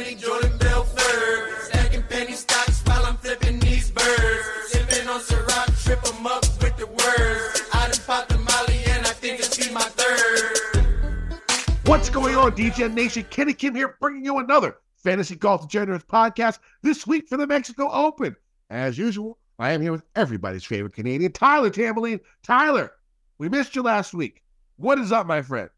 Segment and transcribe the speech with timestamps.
[0.00, 1.62] money, Jordan Belfort.
[1.62, 4.46] Stacking penny stocks while I'm flipping these birds.
[4.66, 7.62] Sipping on Ciroc, trip 'em up with the words.
[7.72, 10.58] I done popped the molly and I think it's be my third.
[11.84, 13.26] What's going on, DJ Nation?
[13.30, 17.90] Kenny Kim here, bringing you another Fantasy Golf Degenerates podcast this week for the Mexico
[17.90, 18.36] Open.
[18.70, 22.20] As usual, I am here with everybody's favorite Canadian, Tyler Tamboline.
[22.42, 22.92] Tyler,
[23.38, 24.42] we missed you last week.
[24.76, 25.68] What is up, my friend?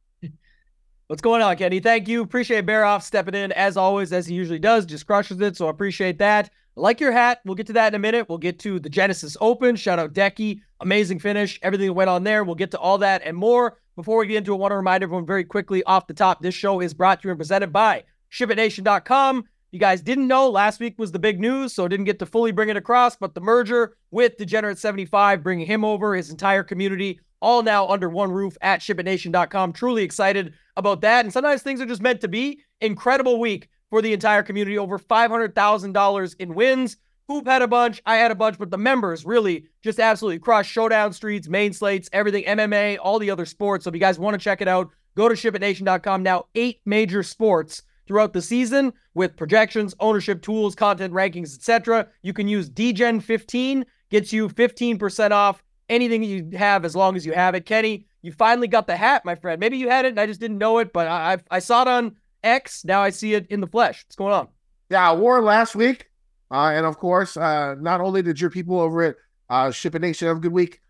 [1.13, 1.79] What's going on, Kenny?
[1.79, 2.23] Thank you.
[2.23, 4.87] Appreciate Baroff stepping in as always, as he usually does.
[4.87, 5.59] Just crushes it.
[5.59, 6.49] So I appreciate that.
[6.75, 7.43] I like your hat.
[7.45, 8.31] We'll get to that in a minute.
[8.31, 9.77] We'll get to the Genesis Open.
[9.77, 10.63] Shout out Decky.
[10.81, 11.59] Amazing finish.
[11.61, 12.45] Everything that went on there.
[12.45, 13.77] We'll get to all that and more.
[13.95, 16.41] Before we get into it, I want to remind everyone very quickly off the top
[16.41, 19.45] this show is brought to you and presented by ShipItNation.com.
[19.71, 22.53] You guys didn't know last week was the big news, so didn't get to fully
[22.53, 23.17] bring it across.
[23.17, 28.09] But the merger with Degenerate 75, bringing him over, his entire community, all now under
[28.09, 29.73] one roof at ShipItNation.com.
[29.75, 31.25] Truly excited about that.
[31.25, 32.61] And sometimes things are just meant to be.
[32.81, 34.79] Incredible week for the entire community.
[34.79, 36.97] Over $500,000 in wins.
[37.29, 40.71] Hoop had a bunch, I had a bunch, but the members really just absolutely crushed
[40.71, 43.85] Showdown Streets, main slates, everything, MMA, all the other sports.
[43.85, 46.23] So if you guys want to check it out, go to shipitnation.com.
[46.23, 52.09] Now, eight major sports throughout the season with projections, ownership tools, content rankings, etc.
[52.23, 57.33] You can use DGen15, gets you 15% off anything you have as long as you
[57.33, 57.67] have it.
[57.67, 59.61] Kenny, you finally got the hat, my friend.
[59.61, 61.83] Maybe you had it and I just didn't know it, but I, I, I saw
[61.83, 62.85] it on X.
[62.85, 64.05] Now I see it in the flesh.
[64.05, 64.49] What's going on?
[64.91, 66.09] Yeah, I wore it last week.
[66.51, 69.17] Uh, and of course, uh, not only did your people over at
[69.49, 70.81] uh, Ship It Nation have a good week,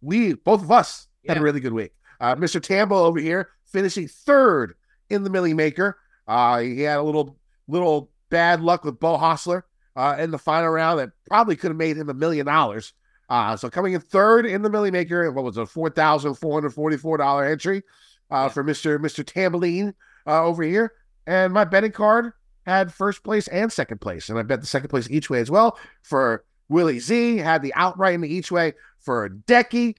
[0.00, 1.92] we, both of us, had a really good week.
[2.20, 2.60] Uh, Mr.
[2.60, 4.74] Tambo over here finishing third
[5.10, 5.98] in the Millie Maker.
[6.26, 7.36] Uh, he had a little
[7.68, 9.62] little bad luck with Beau Hossler
[9.96, 12.92] uh, in the final round that probably could have made him a million dollars.
[13.28, 16.54] Uh, so coming in third in the Millie Maker, what was a four thousand four
[16.54, 17.82] hundred forty-four dollar entry
[18.30, 19.94] uh, for Mister Mister Tamboline
[20.26, 20.92] uh, over here,
[21.26, 22.32] and my betting card
[22.66, 25.50] had first place and second place, and I bet the second place each way as
[25.50, 27.38] well for Willie Z.
[27.38, 29.96] Had the outright in the each way for Decky.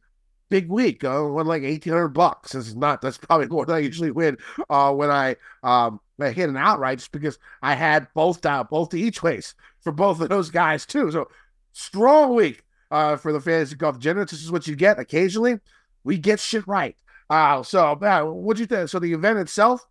[0.49, 2.51] Big week, uh, won like eighteen hundred bucks.
[2.51, 3.01] This is not.
[3.01, 4.37] That's probably more than I usually win
[4.69, 8.91] uh, when I um I hit an outright, just because I had both down, both
[8.91, 11.09] the each ways for both of those guys too.
[11.09, 11.27] So
[11.71, 14.25] strong week uh, for the fantasy golf general.
[14.25, 15.59] This is what you get occasionally.
[16.03, 16.95] We get shit right.
[17.29, 18.87] Uh, so uh, what'd you think?
[18.87, 19.85] So the event itself,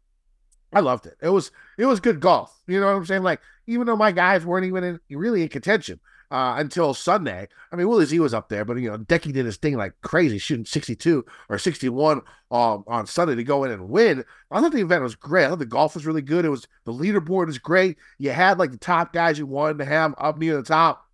[0.73, 1.17] I loved it.
[1.21, 2.57] It was it was good golf.
[2.69, 3.25] You know what I'm saying?
[3.25, 5.99] Like even though my guys weren't even in, really in contention
[6.31, 7.49] uh, until Sunday.
[7.73, 9.95] I mean, Willie Z was up there, but you know, Decky did his thing like
[10.03, 14.25] crazy, shooting 62 or 61 um, on Sunday to go in and win.
[14.51, 15.47] I thought the event was great.
[15.47, 16.45] I thought the golf was really good.
[16.45, 17.99] It was the leaderboard was great.
[18.19, 21.09] You had like the top guys you wanted to have up near the top.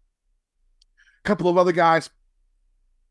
[1.29, 2.09] Couple of other guys,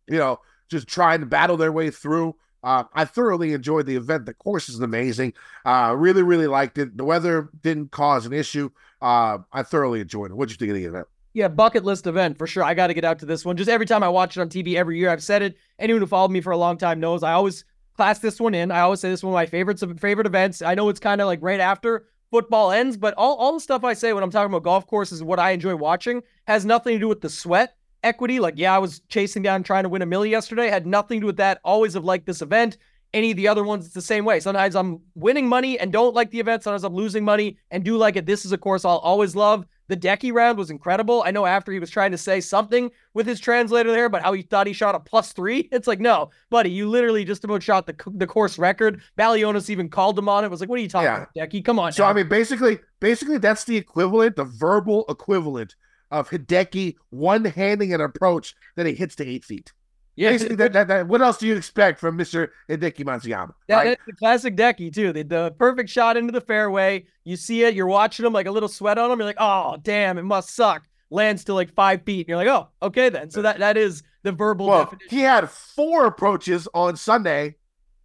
[0.07, 0.39] you know,
[0.69, 2.35] just trying to battle their way through.
[2.63, 4.25] Uh, I thoroughly enjoyed the event.
[4.25, 5.33] The course is amazing.
[5.63, 6.97] Uh, really, really liked it.
[6.97, 8.72] The weather didn't cause an issue.
[9.03, 10.33] Uh, I thoroughly enjoyed it.
[10.33, 11.06] What'd you think of the event?
[11.33, 12.63] Yeah, bucket list event for sure.
[12.63, 13.56] I got to get out to this one.
[13.56, 15.56] Just every time I watch it on TV every year, I've said it.
[15.77, 18.72] Anyone who followed me for a long time knows I always class this one in.
[18.72, 20.63] I always say this is one of my favorites favorite events.
[20.63, 23.83] I know it's kind of like right after football ends, but all, all the stuff
[23.83, 27.00] I say when I'm talking about golf courses, what I enjoy watching, has nothing to
[27.00, 28.39] do with the sweat equity.
[28.39, 30.69] Like, yeah, I was chasing down trying to win a milli yesterday.
[30.69, 31.59] Had nothing to do with that.
[31.63, 32.77] Always have liked this event.
[33.13, 34.39] Any of the other ones, it's the same way.
[34.41, 36.63] Sometimes I'm winning money and don't like the event.
[36.63, 38.25] Sometimes I'm losing money and do like it.
[38.25, 39.65] This is a course I'll always love.
[39.87, 41.23] The Decky round was incredible.
[41.25, 44.33] I know after he was trying to say something with his translator there about how
[44.33, 45.69] he thought he shot a plus three.
[45.71, 49.01] It's like, no, buddy, you literally just about shot the the course record.
[49.17, 50.51] Balionis even called him on it.
[50.51, 51.17] Was like, what are you talking Yeah.
[51.23, 51.63] about, Decky?
[51.63, 51.93] Come on.
[51.93, 52.09] So now.
[52.09, 55.77] I mean, basically, basically that's the equivalent, the verbal equivalent
[56.12, 59.73] of Hideki one-handing an approach that he hits to eight feet.
[60.16, 63.53] yeah, Basically, that, that, that, what else do you expect from Mister Hideki Matsuyama?
[63.68, 63.85] That, right?
[63.90, 65.13] That's the classic Decky too.
[65.13, 67.06] The, the perfect shot into the fairway.
[67.23, 67.75] You see it.
[67.75, 69.19] You're watching him like a little sweat on him.
[69.19, 70.84] You're like, oh damn, it must suck.
[71.09, 72.22] Lands to like five feet.
[72.22, 73.29] And you're like, oh, okay then.
[73.29, 75.09] So that that is the verbal well, definition.
[75.09, 77.56] he had four approaches on Sunday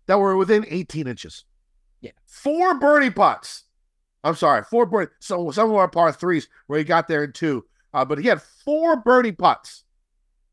[0.07, 1.45] that were within 18 inches.
[2.01, 2.11] Yeah.
[2.27, 3.65] Four birdie putts.
[4.25, 5.11] I'm sorry, four birdie.
[5.21, 8.27] So some of our par threes where he got there in two, uh, but he
[8.29, 9.85] had four birdie putts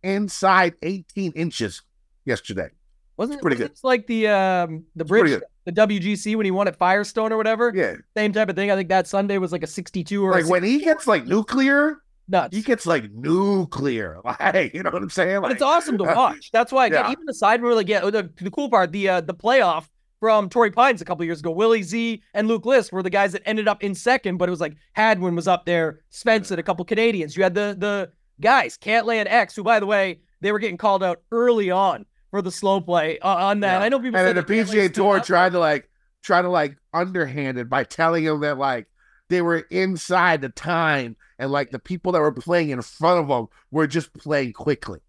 [0.03, 1.81] inside 18 inches
[2.25, 2.69] yesterday.
[3.17, 3.71] Wasn't it pretty good.
[3.71, 7.71] it like the um the bridge the WGC when he won at Firestone or whatever?
[7.75, 8.71] Yeah, Same type of thing.
[8.71, 11.97] I think that Sunday was like a 62 or like when he gets like nuclear,
[12.29, 12.55] nuts.
[12.55, 14.19] he gets like nuclear.
[14.39, 15.41] Like, you know what I'm saying?
[15.41, 16.49] But it's awesome to watch.
[16.53, 17.11] That's why again, Yeah.
[17.11, 19.87] even aside from like yeah, the, the cool part, the uh, the playoff
[20.19, 23.31] from Torrey Pines a couple years ago, Willie Z and Luke List were the guys
[23.31, 26.59] that ended up in second, but it was like Hadwin was up there, Spence and
[26.59, 27.37] a couple Canadians.
[27.37, 28.11] You had the the
[28.41, 32.05] guys, Cantlay and X, who by the way, they were getting called out early on
[32.31, 33.79] for the slow play uh, on that.
[33.79, 33.85] Yeah.
[33.85, 35.89] I know people and the PGA Tour tried to like
[36.21, 38.87] try to like underhand it by telling them that like
[39.29, 43.27] they were inside the time and like the people that were playing in front of
[43.27, 44.99] them were just playing quickly.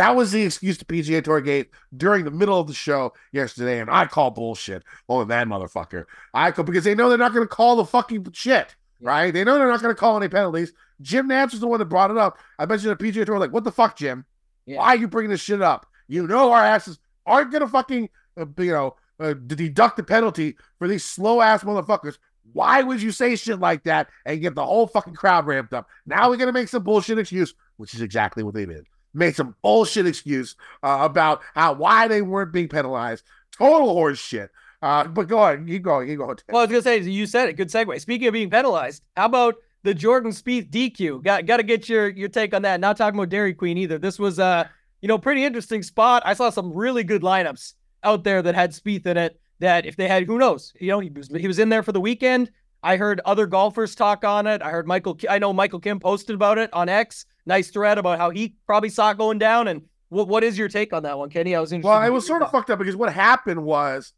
[0.00, 3.80] That was the excuse the PGA Tour gave during the middle of the show yesterday,
[3.80, 6.06] and I call bullshit on that motherfucker.
[6.32, 9.30] I call because they know they're not going to call the fucking shit, right?
[9.30, 10.72] They know they're not going to call any penalties.
[11.02, 12.38] Jim Nantz was the one that brought it up.
[12.58, 14.24] I you the PGA Tour like, what the fuck, Jim?
[14.64, 14.78] Yeah.
[14.78, 15.84] Why are you bringing this shit up?
[16.08, 18.08] You know our asses aren't going to fucking,
[18.40, 22.16] uh, you know, uh, deduct the penalty for these slow ass motherfuckers.
[22.54, 25.90] Why would you say shit like that and get the whole fucking crowd ramped up?
[26.06, 28.86] Now we're gonna make some bullshit excuse, which is exactly what they did.
[29.12, 33.24] Made some bullshit excuse uh, about how why they weren't being penalized.
[33.56, 34.50] Total horse shit.
[34.82, 36.26] Uh, but go on, you go, you go.
[36.48, 37.54] Well, I was gonna say you said it.
[37.54, 38.00] Good segue.
[38.00, 41.22] Speaking of being penalized, how about the Jordan Spieth DQ?
[41.22, 42.80] Got got to get your your take on that.
[42.80, 43.98] Not talking about Dairy Queen either.
[43.98, 44.66] This was uh
[45.02, 46.22] you know pretty interesting spot.
[46.24, 47.74] I saw some really good lineups
[48.04, 49.40] out there that had Spieth in it.
[49.58, 50.72] That if they had, who knows?
[50.80, 52.50] You know, he was he was in there for the weekend.
[52.82, 54.62] I heard other golfers talk on it.
[54.62, 55.18] I heard Michael.
[55.28, 57.26] I know Michael Kim posted about it on X.
[57.50, 59.66] Nice thread about how he probably saw it going down.
[59.66, 61.56] And what what is your take on that one, Kenny?
[61.56, 61.88] I was interested.
[61.88, 64.12] Well, it was sort of fucked up because what happened was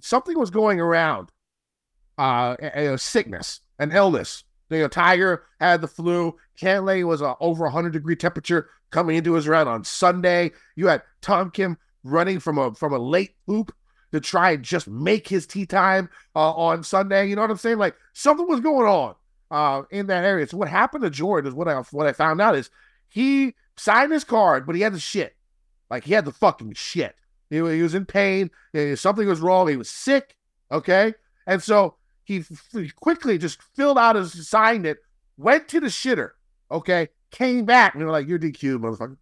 [0.00, 1.32] something was going around,
[2.16, 4.44] uh, a, a sickness, an illness.
[4.70, 6.36] You know, Tiger had the flu.
[6.56, 10.52] Cantlay was uh, over 100 degree temperature coming into his round on Sunday.
[10.76, 13.74] You had Tom Kim running from a from a late poop
[14.12, 17.28] to try and just make his tee time uh, on Sunday.
[17.28, 17.78] You know what I'm saying?
[17.78, 19.16] Like something was going on
[19.54, 20.48] uh, in that area.
[20.48, 22.70] So what happened to Jordan is what I what I found out is
[23.08, 25.36] he signed his card, but he had the shit.
[25.88, 27.14] Like he had the fucking shit.
[27.50, 28.50] He, he was in pain.
[28.96, 29.68] Something was wrong.
[29.68, 30.36] He was sick.
[30.72, 31.14] Okay,
[31.46, 34.98] and so he, he quickly just filled out his signed it,
[35.36, 36.30] went to the shitter.
[36.72, 39.18] Okay, came back and they're like, "You're DQ, motherfucker."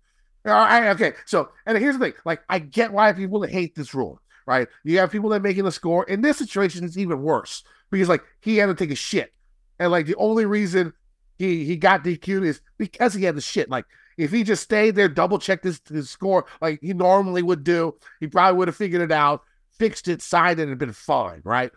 [0.46, 1.12] All right, okay.
[1.26, 4.66] So, and here's the thing: like, I get why people hate this rule, right?
[4.82, 6.04] You have people that making the score.
[6.04, 9.34] In this situation, it's even worse because like he had to take a shit,
[9.82, 10.92] and like the only reason
[11.38, 13.68] he he got DQ'd is because he had the shit.
[13.68, 13.84] Like,
[14.16, 17.96] if he just stayed there, double checked his, his score like he normally would do,
[18.20, 19.42] he probably would have figured it out,
[19.78, 21.72] fixed it, signed it, and been fine, right?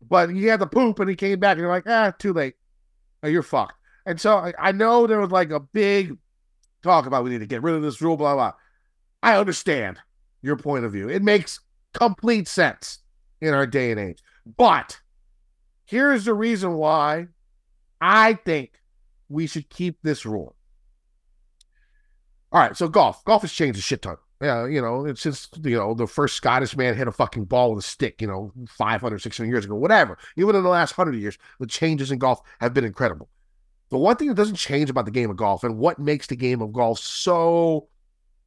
[0.00, 2.54] But he had the poop, and he came back, and you're like, ah, too late.
[3.22, 3.74] Oh, you're fucked.
[4.06, 6.16] And so I, I know there was like a big
[6.82, 8.52] talk about we need to get rid of this rule, blah blah.
[9.22, 9.98] I understand
[10.40, 11.10] your point of view.
[11.10, 11.60] It makes
[11.92, 13.00] complete sense
[13.42, 14.22] in our day and age.
[14.56, 15.00] But
[15.94, 17.28] here's the reason why
[18.00, 18.80] I think
[19.28, 20.56] we should keep this rule.
[22.50, 23.24] All right, so golf.
[23.24, 24.16] Golf has changed a shit ton.
[24.42, 27.84] Yeah, you know, it's you know, the first Scottish man hit a fucking ball with
[27.84, 30.18] a stick, you know, 500, 600 years ago, whatever.
[30.36, 33.28] Even in the last 100 years, the changes in golf have been incredible.
[33.90, 36.34] The one thing that doesn't change about the game of golf and what makes the
[36.34, 37.86] game of golf so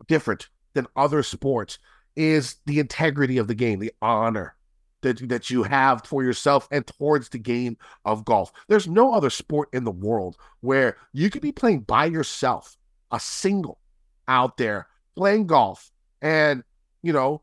[0.07, 1.79] different than other sports
[2.17, 4.56] is the integrity of the game, the honor
[5.01, 8.51] that, that you have for yourself and towards the game of golf.
[8.67, 12.77] There's no other sport in the world where you could be playing by yourself,
[13.11, 13.79] a single
[14.27, 15.91] out there playing golf,
[16.21, 16.63] and
[17.03, 17.41] you know,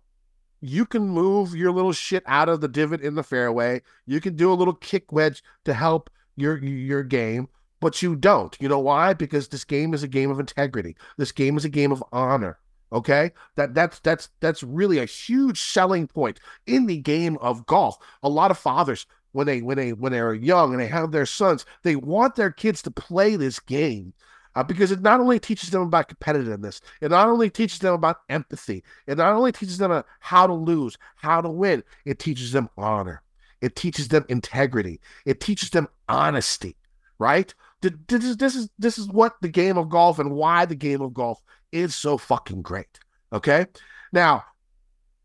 [0.61, 3.83] you can move your little shit out of the divot in the fairway.
[4.07, 7.49] You can do a little kick wedge to help your your game,
[7.81, 8.57] but you don't.
[8.61, 9.13] You know why?
[9.13, 10.97] Because this game is a game of integrity.
[11.19, 12.59] This game is a game of honor.
[12.93, 17.99] Okay, that that's that's that's really a huge selling point in the game of golf.
[18.23, 21.27] A lot of fathers, when they when they when they're young and they have their
[21.27, 24.13] sons, they want their kids to play this game
[24.55, 28.21] uh, because it not only teaches them about competitiveness, it not only teaches them about
[28.29, 32.53] empathy, it not only teaches them uh, how to lose, how to win, it teaches
[32.53, 33.23] them honor,
[33.61, 36.77] it teaches them integrity, it teaches them honesty,
[37.19, 37.53] right?
[37.85, 40.75] Th- This is this is this is what the game of golf and why the
[40.75, 42.99] game of golf is so fucking great.
[43.33, 43.67] Okay,
[44.13, 44.45] now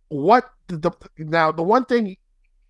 [0.09, 2.17] what the, the now the one thing,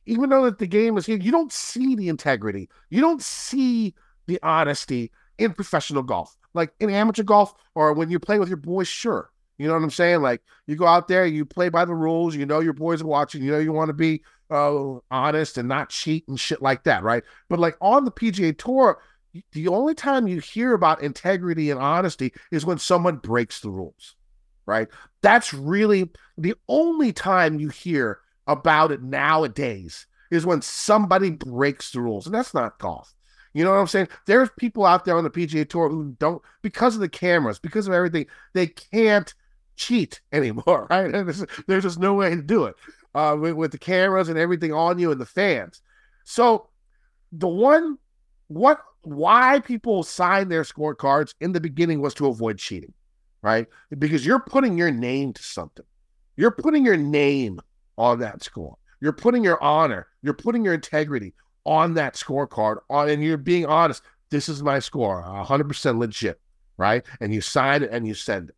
[0.05, 3.96] even though that the game is here, you don't see the integrity, you don't see
[4.27, 8.58] the honesty in professional golf, like in amateur golf or when you play with your
[8.58, 8.88] boys.
[8.88, 10.22] Sure, you know what I'm saying.
[10.22, 12.36] Like you go out there, you play by the rules.
[12.36, 13.41] You know your boys are watching.
[13.41, 17.01] You know you want to be uh, honest and not cheat and shit like that,
[17.01, 17.24] right?
[17.50, 19.00] But like on the PGA Tour,
[19.51, 24.15] the only time you hear about integrity and honesty is when someone breaks the rules,
[24.65, 24.88] right?
[25.21, 32.01] That's really the only time you hear about it nowadays is when somebody breaks the
[32.01, 33.13] rules, and that's not golf.
[33.53, 34.09] You know what I'm saying?
[34.25, 37.88] There's people out there on the PGA Tour who don't, because of the cameras, because
[37.88, 39.33] of everything, they can't
[39.75, 41.12] cheat anymore, right?
[41.12, 42.75] There's, there's just no way to do it
[43.15, 45.81] uh, with, with the cameras and everything on you and the fans.
[46.25, 46.69] So
[47.31, 47.98] the one,
[48.48, 52.93] what, why people sign their scorecards in the beginning was to avoid cheating,
[53.41, 53.67] right?
[53.97, 55.85] Because you're putting your name to something.
[56.35, 57.59] You're putting your name
[57.97, 58.77] on that score.
[59.01, 60.07] You're putting your honor.
[60.21, 61.33] You're putting your integrity
[61.65, 64.01] on that scorecard on and you're being honest
[64.31, 66.39] this is my score 100% legit
[66.77, 68.55] right and you sign it and you send it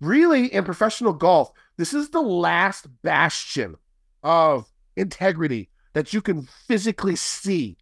[0.00, 3.74] really in professional golf this is the last bastion
[4.22, 7.76] of integrity that you can physically see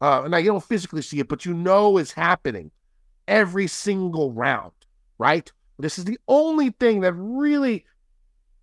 [0.00, 2.70] uh, now you don't physically see it but you know it's happening
[3.28, 4.72] every single round
[5.18, 7.84] right this is the only thing that really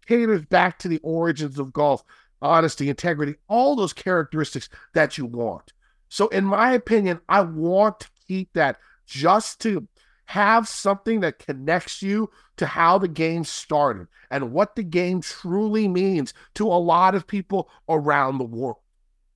[0.08, 2.04] caters back to the origins of golf
[2.42, 5.74] honesty, integrity, all those characteristics that you want.
[6.10, 9.88] So, in my opinion, I want to keep that just to
[10.26, 15.88] have something that connects you to how the game started and what the game truly
[15.88, 18.78] means to a lot of people around the world.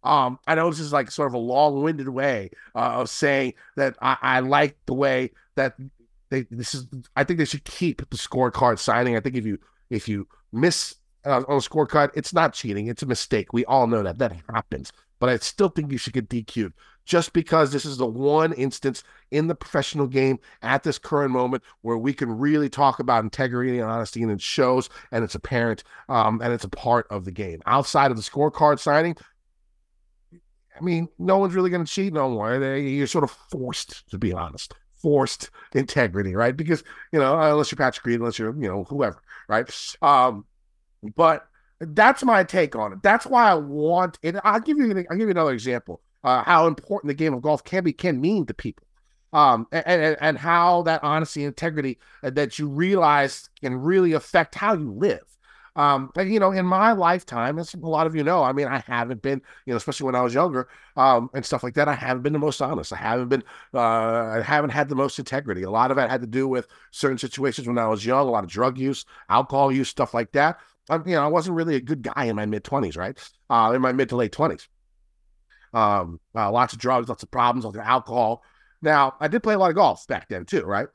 [0.03, 3.95] Um, I know this is like sort of a long-winded way uh, of saying that
[4.01, 5.75] I, I like the way that
[6.29, 6.47] they.
[6.49, 6.87] This is.
[7.15, 9.15] I think they should keep the scorecard signing.
[9.15, 12.87] I think if you if you miss uh, on a scorecard, it's not cheating.
[12.87, 13.53] It's a mistake.
[13.53, 14.91] We all know that that happens.
[15.19, 16.73] But I still think you should get DQ'd
[17.05, 21.63] just because this is the one instance in the professional game at this current moment
[21.81, 25.83] where we can really talk about integrity and honesty, and it shows and it's apparent
[26.09, 27.61] um, and it's a part of the game.
[27.65, 29.15] Outside of the scorecard signing,
[30.77, 32.55] I mean, no one's really going to cheat no more.
[32.77, 36.55] You're sort of forced, to be honest, forced integrity, right?
[36.55, 39.69] Because you know, unless you're Patrick Reed, unless you're you know whoever, right?
[40.01, 40.45] Um,
[41.15, 41.47] but
[41.79, 43.03] that's my take on it.
[43.03, 44.35] That's why I want it.
[44.43, 46.01] I'll give you I'll give you another example.
[46.23, 48.85] Uh, how important the game of golf can be can mean to people.
[49.33, 54.11] Um, and, and, and how that honesty and integrity uh, that you realize can really
[54.11, 55.23] affect how you live.
[55.75, 58.67] Um, but you know, in my lifetime, as a lot of you know, I mean,
[58.67, 61.87] I haven't been, you know, especially when I was younger, um, and stuff like that.
[61.87, 62.91] I haven't been the most honest.
[62.91, 65.63] I haven't been, uh, I haven't had the most integrity.
[65.63, 68.31] A lot of it had to do with certain situations when I was young, a
[68.31, 70.59] lot of drug use, alcohol use, stuff like that.
[70.89, 73.17] I'm, you know, I wasn't really a good guy in my mid twenties, right?
[73.49, 74.67] Uh, in my mid to late twenties.
[75.73, 78.43] Um, uh, lots of drugs, lots of problems, lots of alcohol.
[78.81, 80.87] Now, I did play a lot of golf back then too, right?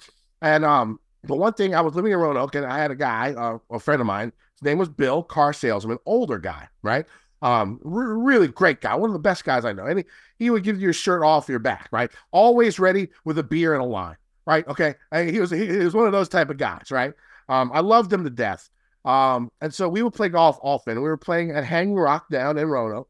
[0.42, 3.33] And um, the one thing I was living in Roanoke, and I had a guy,
[3.33, 4.33] uh, a friend of mine.
[4.56, 7.04] His name was Bill, car salesman, older guy, right?
[7.42, 9.84] Um, re- really great guy, one of the best guys I know.
[9.84, 10.04] And he,
[10.38, 12.10] he would give you your shirt off your back, right?
[12.30, 14.66] Always ready with a beer and a line, right?
[14.66, 17.12] Okay, and he was he, he was one of those type of guys, right?
[17.48, 18.68] Um, I loved him to death.
[19.04, 20.96] Um, and so we would play golf often.
[20.96, 23.08] We were playing at Hanging Rock down in Roanoke.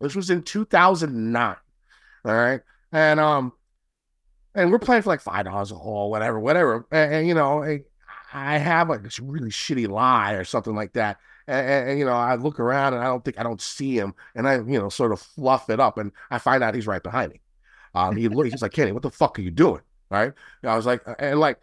[0.00, 1.56] This was in 2009.
[2.24, 2.60] All right.
[2.92, 3.52] And um,
[4.54, 6.86] and we're playing for like five dollars a hole, whatever, whatever.
[6.90, 7.82] And, and you know, I,
[8.32, 11.18] I, have like this really shitty lie or something like that.
[11.46, 13.98] And, and, and, you know, I look around and I don't think I don't see
[13.98, 16.86] him, and I you know sort of fluff it up, and I find out he's
[16.86, 17.40] right behind me.
[17.94, 19.82] Um, he looks, he's like, Kenny, what the fuck are you doing?
[20.10, 20.32] Right?
[20.62, 21.58] And I was like, and like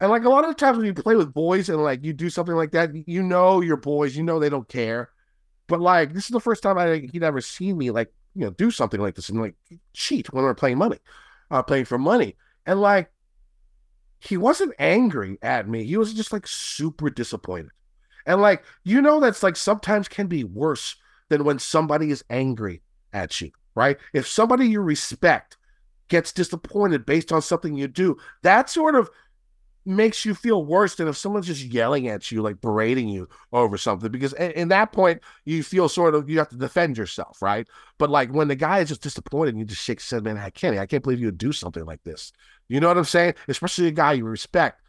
[0.00, 2.12] and like a lot of the times when you play with boys and like you
[2.12, 5.10] do something like that, you know your boys, you know they don't care.
[5.66, 8.50] But like this is the first time I he'd ever seen me like you know
[8.50, 9.56] do something like this and like
[9.92, 10.98] cheat when we are playing money,
[11.50, 12.36] uh, playing for money.
[12.66, 13.10] And like
[14.20, 15.84] he wasn't angry at me.
[15.84, 17.70] He was just like super disappointed.
[18.26, 20.96] And like you know that's like sometimes can be worse
[21.28, 23.96] than when somebody is angry at you, right?
[24.12, 25.56] If somebody you respect
[26.08, 29.10] gets disappointed based on something you do, that sort of
[29.86, 33.78] makes you feel worse than if someone's just yelling at you, like berating you over
[33.78, 34.10] something.
[34.10, 37.66] Because in that point, you feel sort of you have to defend yourself, right?
[37.98, 40.50] But like when the guy is just disappointed, and you just shake said, "Man, I
[40.50, 42.32] can't, I can't believe you would do something like this."
[42.68, 43.34] You know what I'm saying?
[43.48, 44.80] Especially a guy you respect.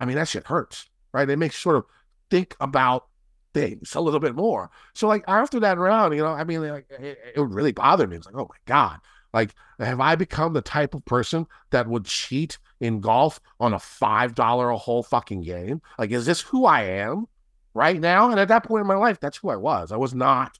[0.00, 1.28] I mean, that shit hurts, right?
[1.28, 1.84] It makes you sort of
[2.30, 3.06] think about
[3.54, 4.70] things a little bit more.
[4.94, 8.16] So like after that round, you know, I mean, like it, it really bothered me.
[8.16, 8.98] It's like, oh my god,
[9.32, 13.78] like, have I become the type of person that would cheat in golf on a
[13.78, 15.80] $5 a hole fucking game?
[15.98, 17.26] Like, is this who I am
[17.74, 18.30] right now?
[18.30, 19.90] And at that point in my life, that's who I was.
[19.92, 20.58] I was not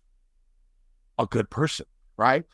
[1.19, 1.87] a good person,
[2.17, 2.45] right?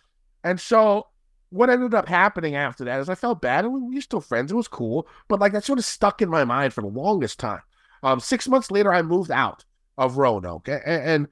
[0.43, 1.07] And so
[1.51, 4.53] what ended up happening after that is I felt bad and we were still friends.
[4.53, 7.39] It was cool, but like that sort of stuck in my mind for the longest
[7.39, 7.63] time.
[8.03, 9.65] Um, six months later, I moved out
[9.97, 11.29] of Roanoke, and, and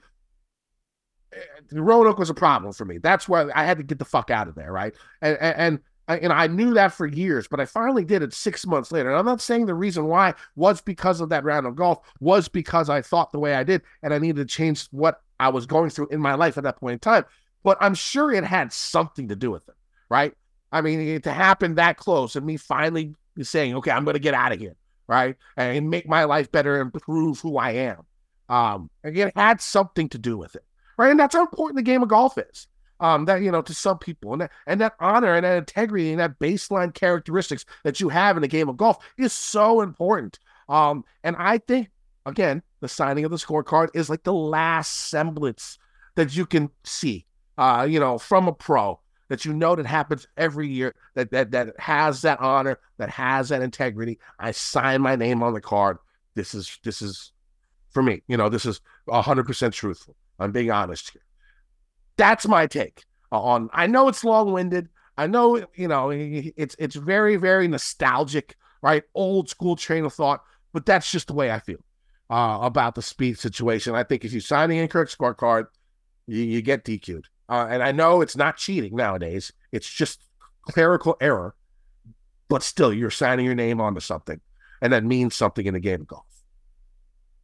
[1.73, 2.99] Roanoke was a problem for me.
[2.99, 4.95] That's why I had to get the fuck out of there, right?
[5.21, 8.93] And and, and I, knew that for years, but I finally did it six months
[8.93, 9.11] later.
[9.11, 12.49] And I'm not saying the reason why was because of that round of golf, was
[12.49, 15.67] because I thought the way I did, and I needed to change what I was
[15.67, 17.25] going through in my life at that point in time.
[17.65, 19.75] But I'm sure it had something to do with it,
[20.09, 20.33] right?
[20.71, 24.35] I mean, to happen that close and me finally saying, okay, I'm going to get
[24.35, 24.77] out of here,
[25.09, 25.37] right?
[25.57, 28.03] And make my life better and prove who I am.
[28.49, 30.65] Um, it had something to do with it
[30.97, 31.11] right?
[31.11, 32.67] And that's how important the game of golf is.
[32.99, 36.13] Um, that you know, to some people, and that and that honor and that integrity
[36.13, 40.39] and that baseline characteristics that you have in the game of golf is so important.
[40.71, 41.91] Um, and I think
[42.25, 45.79] again, the signing of the scorecard is like the last semblance
[46.15, 47.27] that you can see,
[47.59, 48.99] uh, you know, from a pro
[49.29, 53.49] that you know that happens every year that that that has that honor, that has
[53.49, 54.19] that integrity.
[54.39, 55.99] I sign my name on the card.
[56.35, 57.33] This is this is
[57.91, 58.23] for me.
[58.29, 60.17] You know, this is hundred percent truthful.
[60.39, 61.23] I'm being honest here.
[62.17, 63.71] That's my take on.
[63.73, 64.89] I know it's long winded.
[65.19, 69.03] I know you know it's it's very very nostalgic, right?
[69.15, 71.79] Old school train of thought, but that's just the way I feel
[72.31, 73.95] uh, about the Spieth situation.
[73.95, 75.67] I think if you sign the incorrect scorecard,
[76.27, 77.29] you, you get DQ'd.
[77.49, 80.23] Uh, and I know it's not cheating nowadays; it's just
[80.63, 81.55] clerical error.
[82.49, 84.41] But still, you're signing your name onto something,
[84.81, 86.26] and that means something in the game of golf.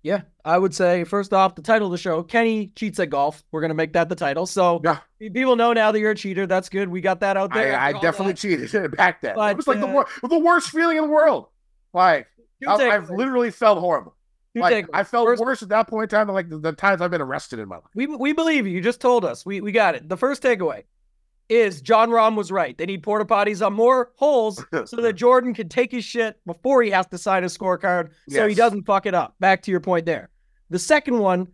[0.04, 3.42] Yeah, I would say first off, the title of the show, Kenny cheats at golf.
[3.52, 4.46] We're gonna make that the title.
[4.46, 4.98] So Yeah.
[5.20, 6.46] people know now that you're a cheater.
[6.46, 6.88] That's good.
[6.88, 7.78] We got that out there.
[7.78, 8.38] I, I definitely that.
[8.38, 9.36] cheated back then.
[9.36, 11.46] But, it was like the uh, wor- the worst feeling in the world.
[11.92, 12.26] Like
[12.66, 14.16] I, I've literally felt horrible.
[14.54, 14.88] Like.
[14.92, 17.10] I felt First- worse at that point in time than like the, the times I've
[17.10, 17.84] been arrested in my life.
[17.94, 18.72] We we believe you.
[18.74, 19.46] You just told us.
[19.46, 20.08] We we got it.
[20.08, 20.82] The first takeaway
[21.48, 22.76] is Jon Rahm was right.
[22.76, 26.82] They need porta potties on more holes so that Jordan can take his shit before
[26.82, 29.34] he has to sign a scorecard, so he doesn't fuck it up.
[29.40, 30.30] Back to your point there.
[30.70, 31.48] The second one,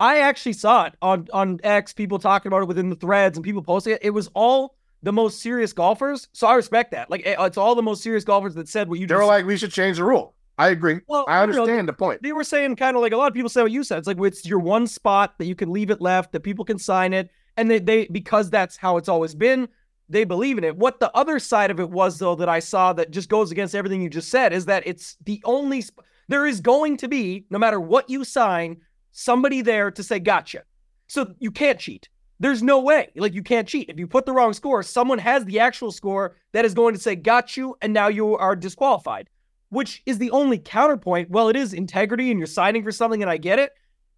[0.00, 1.92] I actually saw it on on X.
[1.92, 4.00] People talking about it within the threads and people posting it.
[4.02, 7.10] It was all the most serious golfers, so I respect that.
[7.10, 9.18] Like eh, it's all the most serious golfers that said what you They just.
[9.20, 10.34] were like, we should change the rule.
[10.58, 11.00] I agree.
[11.08, 12.22] well, I you know, understand the point.
[12.22, 13.98] they were saying kind of like a lot of people say what you said.
[13.98, 16.78] It's like it's your one spot that you can leave it left, that people can
[16.78, 19.68] sign it, and they they because that's how it's always been.
[20.08, 20.76] They believe in it.
[20.76, 23.74] What the other side of it was, though, that I saw that just goes against
[23.74, 25.80] everything you just said is that it's the only.
[25.84, 28.78] Sp- there is going to be, no matter what you sign,
[29.10, 30.62] somebody there to say gotcha.
[31.08, 32.08] So you can't cheat.
[32.40, 33.10] There's no way.
[33.16, 33.88] Like you can't cheat.
[33.88, 37.00] If you put the wrong score, someone has the actual score that is going to
[37.00, 39.28] say got you, and now you are disqualified
[39.72, 41.30] which is the only counterpoint.
[41.30, 43.72] Well, it is integrity and you're signing for something, and I get it.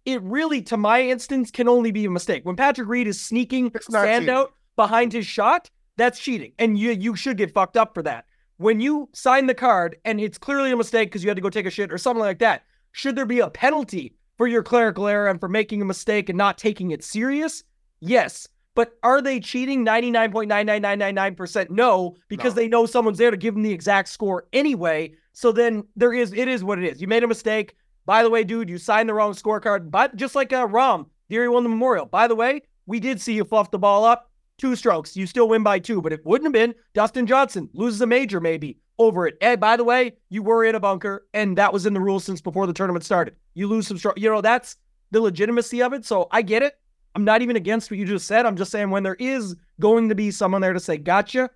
[0.05, 2.45] It really, to my instance, can only be a mistake.
[2.45, 4.29] When Patrick Reed is sneaking sand cheating.
[4.35, 6.53] out behind his shot, that's cheating.
[6.59, 8.25] And you you should get fucked up for that.
[8.57, 11.49] When you sign the card and it's clearly a mistake because you had to go
[11.49, 15.07] take a shit or something like that, should there be a penalty for your clerical
[15.07, 17.63] error and for making a mistake and not taking it serious?
[17.99, 18.47] Yes.
[18.75, 21.69] But are they cheating 99.99999%?
[21.69, 22.61] No, because No.
[22.61, 25.13] they know someone's there to give them the exact score anyway.
[25.33, 27.01] So then there is it is what it is.
[27.01, 27.75] You made a mistake.
[28.05, 29.91] By the way, dude, you signed the wrong scorecard.
[29.91, 32.05] But just like uh, Rahm, Deary won the Memorial.
[32.05, 34.31] By the way, we did see you fluff the ball up.
[34.57, 35.17] Two strokes.
[35.17, 38.39] You still win by two, but it wouldn't have been Dustin Johnson loses a major
[38.39, 39.35] maybe over it.
[39.41, 42.23] And by the way, you were in a bunker, and that was in the rules
[42.23, 43.35] since before the tournament started.
[43.53, 44.21] You lose some strokes.
[44.21, 44.77] You know, that's
[45.11, 46.05] the legitimacy of it.
[46.05, 46.75] So I get it.
[47.15, 48.45] I'm not even against what you just said.
[48.45, 51.49] I'm just saying when there is going to be someone there to say gotcha,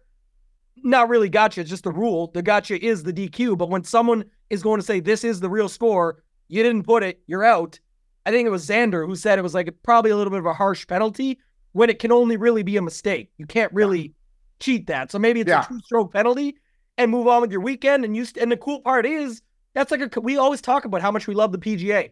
[0.83, 2.31] not really gotcha, it's just the rule.
[2.33, 3.57] The gotcha is the DQ.
[3.57, 7.03] But when someone is going to say this is the real score, you didn't put
[7.03, 7.79] it, you're out.
[8.25, 10.45] I think it was Xander who said it was like probably a little bit of
[10.45, 11.39] a harsh penalty
[11.71, 13.31] when it can only really be a mistake.
[13.37, 14.13] You can't really
[14.59, 15.11] cheat that.
[15.11, 15.63] So maybe it's Yeah.
[15.63, 16.57] a two stroke penalty
[16.97, 18.03] and move on with your weekend.
[18.03, 19.41] And you st- and the cool part is
[19.73, 22.09] that's like a we always talk about how much we love the PGA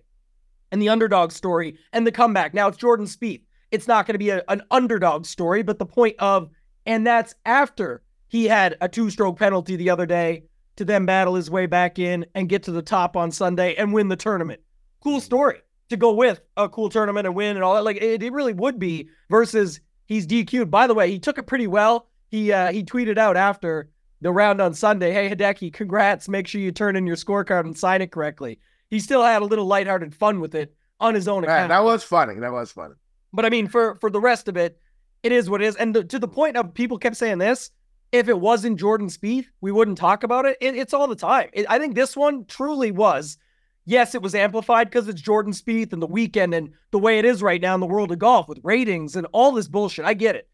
[0.72, 2.54] and the underdog story and the comeback.
[2.54, 3.42] Now it's Jordan Spieth.
[3.72, 6.50] It's not going to be a, an underdog story, but the point of
[6.86, 10.44] and that's after he had a two stroke penalty the other day
[10.78, 13.94] to then battle his way back in and get to the top on Sunday and
[13.94, 14.62] win the tournament.
[15.04, 15.60] Cool story
[15.90, 17.84] to go with a cool tournament and win and all that.
[17.84, 20.72] Like it, it really would be versus he's DQ'd.
[20.72, 22.08] By the way, he took it pretty well.
[22.30, 23.90] He uh, he tweeted out after
[24.22, 26.28] the round on Sunday, "Hey Hideki, congrats!
[26.28, 28.60] Make sure you turn in your scorecard and sign it correctly."
[28.90, 31.70] He still had a little lighthearted fun with it on his own account.
[31.70, 32.40] that was funny.
[32.40, 32.96] That was funny.
[33.34, 34.80] But I mean, for for the rest of it,
[35.24, 35.76] it is what it is.
[35.76, 37.72] And the, to the point of people kept saying this,
[38.12, 40.58] if it wasn't Jordan Spieth, we wouldn't talk about it.
[40.62, 41.50] it it's all the time.
[41.54, 43.38] It, I think this one truly was.
[43.86, 47.26] Yes, it was amplified because it's Jordan Spieth and the weekend and the way it
[47.26, 50.06] is right now in the world of golf with ratings and all this bullshit.
[50.06, 50.50] I get it.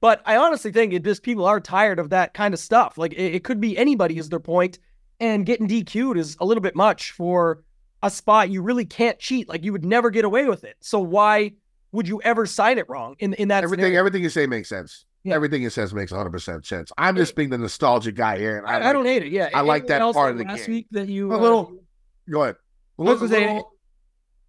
[0.00, 2.98] But I honestly think it just people are tired of that kind of stuff.
[2.98, 4.78] Like it, it could be anybody is their point,
[5.18, 7.64] and getting DQ'd is a little bit much for
[8.02, 9.48] a spot you really can't cheat.
[9.48, 10.76] Like you would never get away with it.
[10.80, 11.52] So why
[11.92, 13.98] would you ever sign it wrong in in that everything scenario?
[13.98, 15.06] everything you say makes sense.
[15.24, 15.34] Yeah.
[15.34, 16.92] Everything you says makes 100 percent sense.
[16.98, 18.58] I'm just being the nostalgic guy here.
[18.58, 19.32] And I, I, I don't hate it.
[19.32, 20.74] Yeah, I like that part of the last game.
[20.74, 21.78] week that you A uh, little-
[22.30, 22.56] go ahead.
[22.98, 23.70] Gonna say- Little-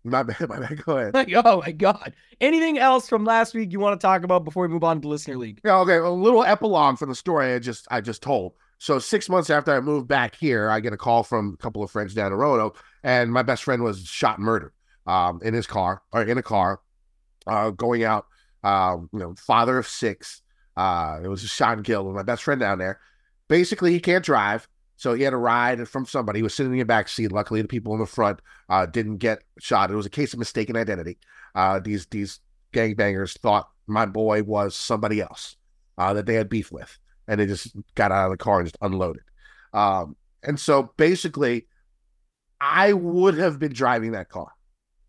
[0.03, 0.39] my bad.
[0.49, 0.83] My bad.
[0.85, 1.13] Go ahead.
[1.15, 2.13] Like, oh my god!
[2.39, 5.07] Anything else from last week you want to talk about before we move on to
[5.07, 5.59] listener league?
[5.65, 5.95] Yeah, okay.
[5.95, 8.53] A little epilogue from the story I just I just told.
[8.77, 11.81] So six months after I moved back here, I get a call from a couple
[11.81, 14.73] of friends down the road, and my best friend was shot and murdered
[15.07, 16.81] um, in his car or in a car,
[17.47, 18.27] uh, going out.
[18.63, 20.41] Um, you know, father of six.
[20.77, 22.99] Uh, it was Sean Gill, my best friend down there.
[23.47, 26.39] Basically, he can't drive, so he had a ride from somebody.
[26.39, 27.31] He was sitting in the back seat.
[27.31, 29.91] Luckily, the people in the front uh, didn't get shot.
[29.91, 31.17] It was a case of mistaken identity.
[31.53, 32.39] Uh, these these
[32.73, 35.57] gangbangers thought my boy was somebody else.
[35.97, 38.67] uh, that they had beef with, and they just got out of the car and
[38.67, 39.23] just unloaded.
[39.73, 41.67] Um, and so basically,
[42.59, 44.51] I would have been driving that car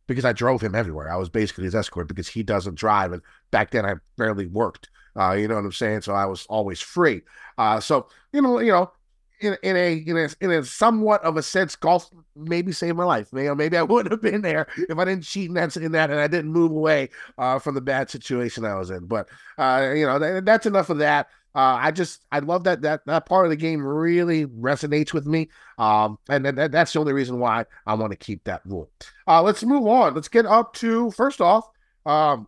[0.06, 1.10] because I drove him everywhere.
[1.10, 4.88] I was basically his escort because he doesn't drive, and back then I barely worked.
[5.18, 6.02] Uh, you know what I'm saying?
[6.02, 7.22] So I was always free.
[7.58, 8.92] Uh, so you know, you know,
[9.40, 13.04] in, in a in a in a somewhat of a sense, golf maybe saved my
[13.04, 13.32] life.
[13.32, 16.10] Maybe maybe I wouldn't have been there if I didn't cheat in that in that
[16.10, 19.06] and I didn't move away uh, from the bad situation I was in.
[19.06, 21.28] But uh, you know, th- that's enough of that.
[21.56, 25.26] Uh, I just I love that that that part of the game really resonates with
[25.26, 28.90] me, um, and that, that's the only reason why I want to keep that rule.
[29.26, 30.12] Uh, let's move on.
[30.12, 31.66] Let's get up to first off,
[32.04, 32.46] um,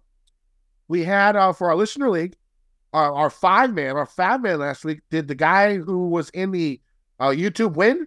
[0.89, 2.37] we had uh, for our listener league,
[2.93, 5.01] our, our five man, our five man last week.
[5.11, 6.79] Did the guy who was in the
[7.19, 8.07] uh, YouTube win?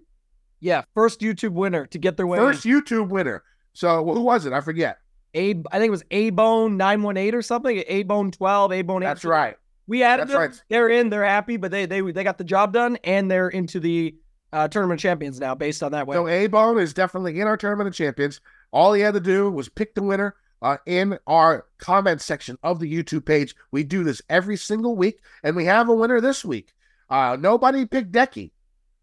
[0.60, 2.38] Yeah, first YouTube winner to get their way.
[2.38, 3.44] First YouTube winner.
[3.74, 4.54] So who was it?
[4.54, 5.00] I forget.
[5.34, 7.84] A, I think it was A Bone nine one eight or something.
[7.88, 8.72] A Bone twelve.
[8.72, 9.02] A Bone.
[9.02, 9.56] That's right.
[9.92, 10.40] We added That's them.
[10.40, 10.64] Right.
[10.70, 11.10] They're in.
[11.10, 14.16] They're happy, but they they they got the job done, and they're into the
[14.54, 17.58] uh, tournament champions now based on that way, So A Bone is definitely in our
[17.58, 18.40] tournament champions.
[18.72, 22.80] All he had to do was pick the winner uh, in our comment section of
[22.80, 23.54] the YouTube page.
[23.74, 26.72] We do this every single week, and we have a winner this week.
[27.10, 28.52] Uh, nobody picked Decky,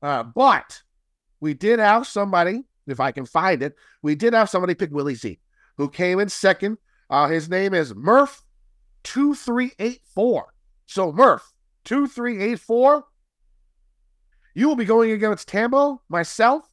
[0.01, 0.81] uh, but
[1.39, 5.17] we did have somebody, if I can find it, we did have somebody pick Willie
[5.17, 5.39] Z,
[5.77, 6.79] who came in second.
[7.11, 10.45] Uh, his name is Murph2384.
[10.89, 11.53] So Murph
[11.85, 13.05] two three eight four.
[14.55, 16.65] You will be going against Tambo, myself,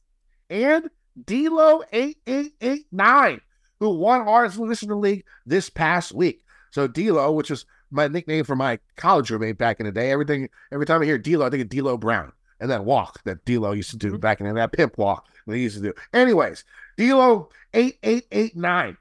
[0.50, 0.90] and
[1.24, 3.40] Delo eight eight eight nine,
[3.78, 6.42] who won our listener league this past week.
[6.70, 10.10] So Delo, which is my nickname for my college roommate back in the day.
[10.10, 13.44] Everything every time I hear Delo, I think of D'Lo Brown and that walk that
[13.44, 15.92] D'Lo used to do back in the, that pimp walk that he used to do.
[16.14, 16.64] Anyways,
[16.96, 18.96] Delo eight eight eight nine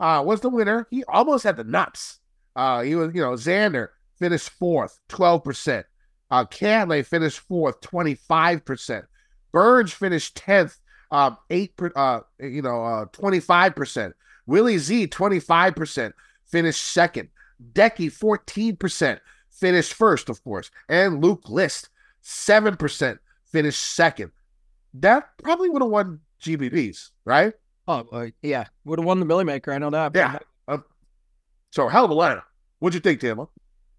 [0.00, 0.86] uh, was the winner.
[0.90, 2.20] He almost had the nuts.
[2.56, 3.88] Uh, he was, you know, Xander
[4.20, 5.84] finished fourth, 12%.
[6.30, 9.04] Uh, Cantlay finished fourth, 25%.
[9.50, 10.76] Burge finished 10th,
[11.10, 14.12] um, eight, per, uh, you know, uh, 25%.
[14.46, 16.12] Willie Z, 25%,
[16.46, 17.30] finished second.
[17.72, 19.18] Decky, 14%,
[19.50, 20.70] finished first, of course.
[20.88, 21.88] And Luke List,
[22.22, 23.18] 7%,
[23.50, 24.30] finished second.
[24.94, 27.54] That probably would have won GPPs, right?
[27.88, 29.72] oh uh, yeah, would have won the Millie Maker.
[29.72, 30.12] I know that.
[30.14, 30.38] Yeah.
[30.68, 30.84] Um,
[31.72, 32.42] so hell of a lineup.
[32.78, 33.50] What'd you think, Tamo?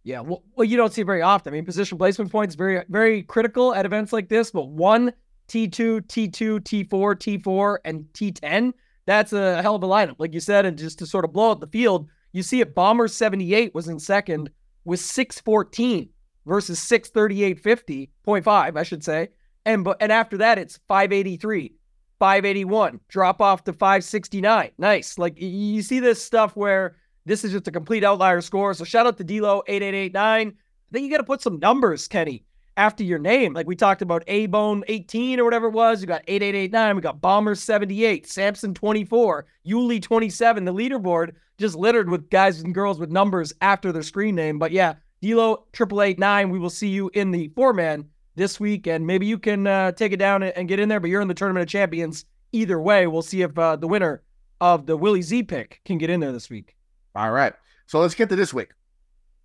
[0.04, 1.54] Yeah, well, well, you don't see very often.
[1.54, 4.52] I mean, position placement points very, very critical at events like this.
[4.52, 5.14] But one,
[5.48, 8.74] T2, T2, T4, T4, and T10.
[9.06, 10.66] That's a hell of a lineup, like you said.
[10.66, 12.74] And just to sort of blow out the field, you see it.
[12.74, 14.50] Bomber 78 was in second
[14.86, 16.10] with 614
[16.46, 19.30] versus 638.50.5, I should say.
[19.66, 21.76] And but and after that, it's 583,
[22.18, 24.72] 581, drop off to 569.
[24.78, 25.18] Nice.
[25.20, 28.74] Like you see this stuff where this is just a complete outlier score.
[28.74, 30.48] So shout out to Delo 8889.
[30.48, 30.54] I
[30.92, 32.44] think you got to put some numbers, Kenny,
[32.78, 33.54] after your name.
[33.54, 36.02] Like we talked about A Bone 18 or whatever it was.
[36.02, 36.96] You got 8889.
[36.96, 40.66] We got Bomber 78, Samson 24, Yuli 27.
[40.66, 44.60] The leaderboard just littered with guys and girls with numbers after their screen name.
[44.60, 46.50] But yeah, Delo 8889.
[46.50, 48.06] We will see you in the four man
[48.36, 51.00] this week, and maybe you can uh, take it down and get in there.
[51.00, 53.08] But you're in the tournament of champions either way.
[53.08, 54.24] We'll see if uh, the winner
[54.60, 56.76] of the Willie Z pick can get in there this week.
[57.16, 57.54] All right.
[57.88, 58.70] So let's get to this week.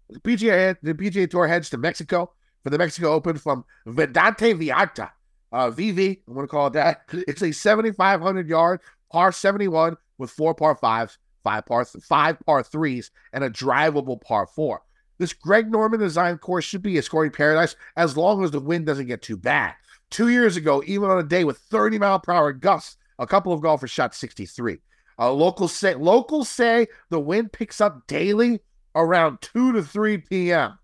[0.09, 5.11] The PGA the PGA Tour heads to Mexico for the Mexico Open from Vidanta Vallarta.
[5.52, 7.02] Uh, VV, I'm going to call it that.
[7.29, 13.11] It's a 7,500 yard par 71 with four par fives, five par five par threes,
[13.33, 14.83] and a drivable par four.
[15.18, 18.87] This Greg Norman designed course should be a scoring paradise as long as the wind
[18.87, 19.74] doesn't get too bad.
[20.11, 23.52] Two years ago, even on a day with 30 mile per hour gusts, a couple
[23.52, 24.79] of golfers shot 63.
[25.18, 28.61] Uh, locals say locals say the wind picks up daily
[28.94, 30.79] around 2 to 3 p.m.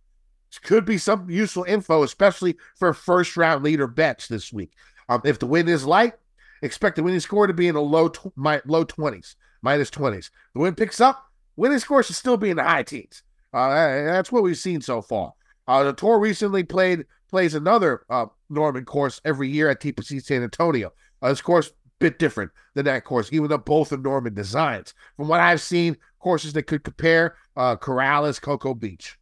[0.50, 4.72] This could be some useful info, especially for first round leader bets this week.
[5.08, 6.14] Um, if the wind is light,
[6.62, 10.30] expect the winning score to be in the low tw- my, low 20s, minus 20s.
[10.54, 13.22] The wind picks up, winning score should still be in the high teens.
[13.52, 13.68] Uh,
[14.04, 15.32] that's what we've seen so far.
[15.66, 20.42] Uh, the tour recently played plays another uh, Norman course every year at TPC San
[20.42, 20.92] Antonio.
[21.20, 24.92] Uh, this course bit different than that course, even though both are Norman designs.
[25.16, 29.18] From what I've seen, courses that could compare uh, Corales, Coco Beach.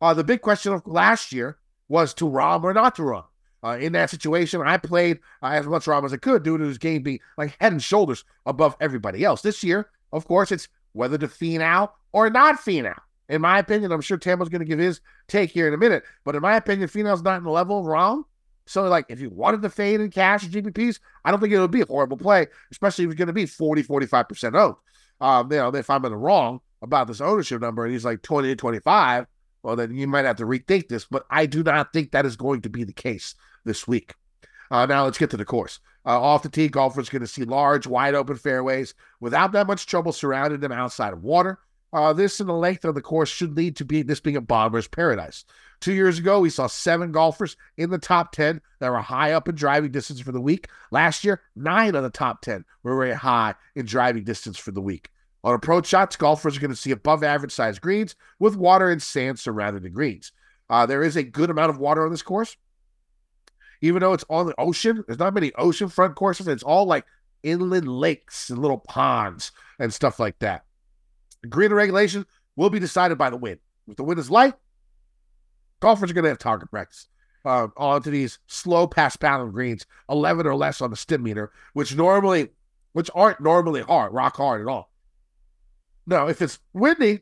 [0.00, 3.24] Uh, the big question of last year was to Rahm or not to Rahm.
[3.62, 6.64] Uh, in that situation, I played uh, as much Rahm as I could due to
[6.64, 9.42] his game being like head and shoulders above everybody else.
[9.42, 12.98] This year, of course, it's whether to Finau or not Finau.
[13.28, 16.02] In my opinion, I'm sure Tambo's going to give his take here in a minute,
[16.24, 18.24] but in my opinion, Finau's not in the level of Rahm.
[18.68, 21.58] So, like, if you wanted to fade in cash and GPPs, I don't think it
[21.58, 24.74] would be a horrible play, especially if it's going to be 40, 45% owned.
[25.20, 28.22] Um, you know, if I'm in the wrong about this ownership number and he's like
[28.22, 29.26] 20 to 25,
[29.62, 31.06] well, then you might have to rethink this.
[31.06, 34.14] But I do not think that is going to be the case this week.
[34.70, 35.80] Uh, now let's get to the course.
[36.04, 39.86] Uh, off the tee, golfers going to see large, wide open fairways without that much
[39.86, 41.58] trouble surrounding them outside of water.
[41.92, 44.40] Uh, this and the length of the course should lead to be this being a
[44.40, 45.44] bomber's paradise.
[45.80, 49.48] Two years ago, we saw seven golfers in the top 10 that were high up
[49.48, 50.68] in driving distance for the week.
[50.90, 54.82] Last year, nine of the top 10 were very high in driving distance for the
[54.82, 55.10] week.
[55.44, 59.00] On approach shots, golfers are going to see above average size greens with water and
[59.00, 60.32] sand surrounding the greens.
[60.68, 62.56] Uh, there is a good amount of water on this course.
[63.80, 66.48] Even though it's on the ocean, there's not many oceanfront courses.
[66.48, 67.06] It's all like
[67.44, 70.64] inland lakes and little ponds and stuff like that.
[71.48, 73.58] Green regulation will be decided by the wind.
[73.86, 74.54] If the wind is light,
[75.80, 77.08] golfers are going to have target practice
[77.44, 82.48] uh, onto these slow Paspalum greens, 11 or less on the Stimpmeter, which normally,
[82.92, 84.90] which aren't normally hard, rock hard at all.
[86.06, 87.20] Now, if it's windy,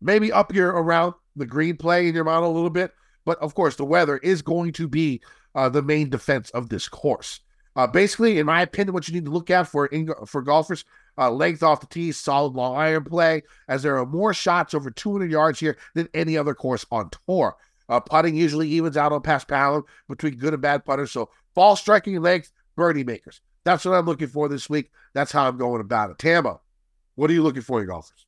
[0.00, 2.92] maybe up your around the green play in your model a little bit.
[3.24, 5.22] But of course, the weather is going to be
[5.54, 7.40] uh, the main defense of this course.
[7.74, 9.88] Uh, basically, in my opinion, what you need to look at for
[10.26, 10.84] for golfers
[11.18, 14.90] uh, length off the tee, solid long iron play, as there are more shots over
[14.90, 17.56] 200 yards here than any other course on tour.
[17.88, 21.10] Uh, putting usually evens out on past Paspalum between good and bad putters.
[21.10, 23.40] So ball striking length, birdie makers.
[23.64, 24.90] That's what I'm looking for this week.
[25.12, 26.18] That's how I'm going about it.
[26.18, 26.60] Tambo,
[27.14, 28.26] what are you looking for, your golfers?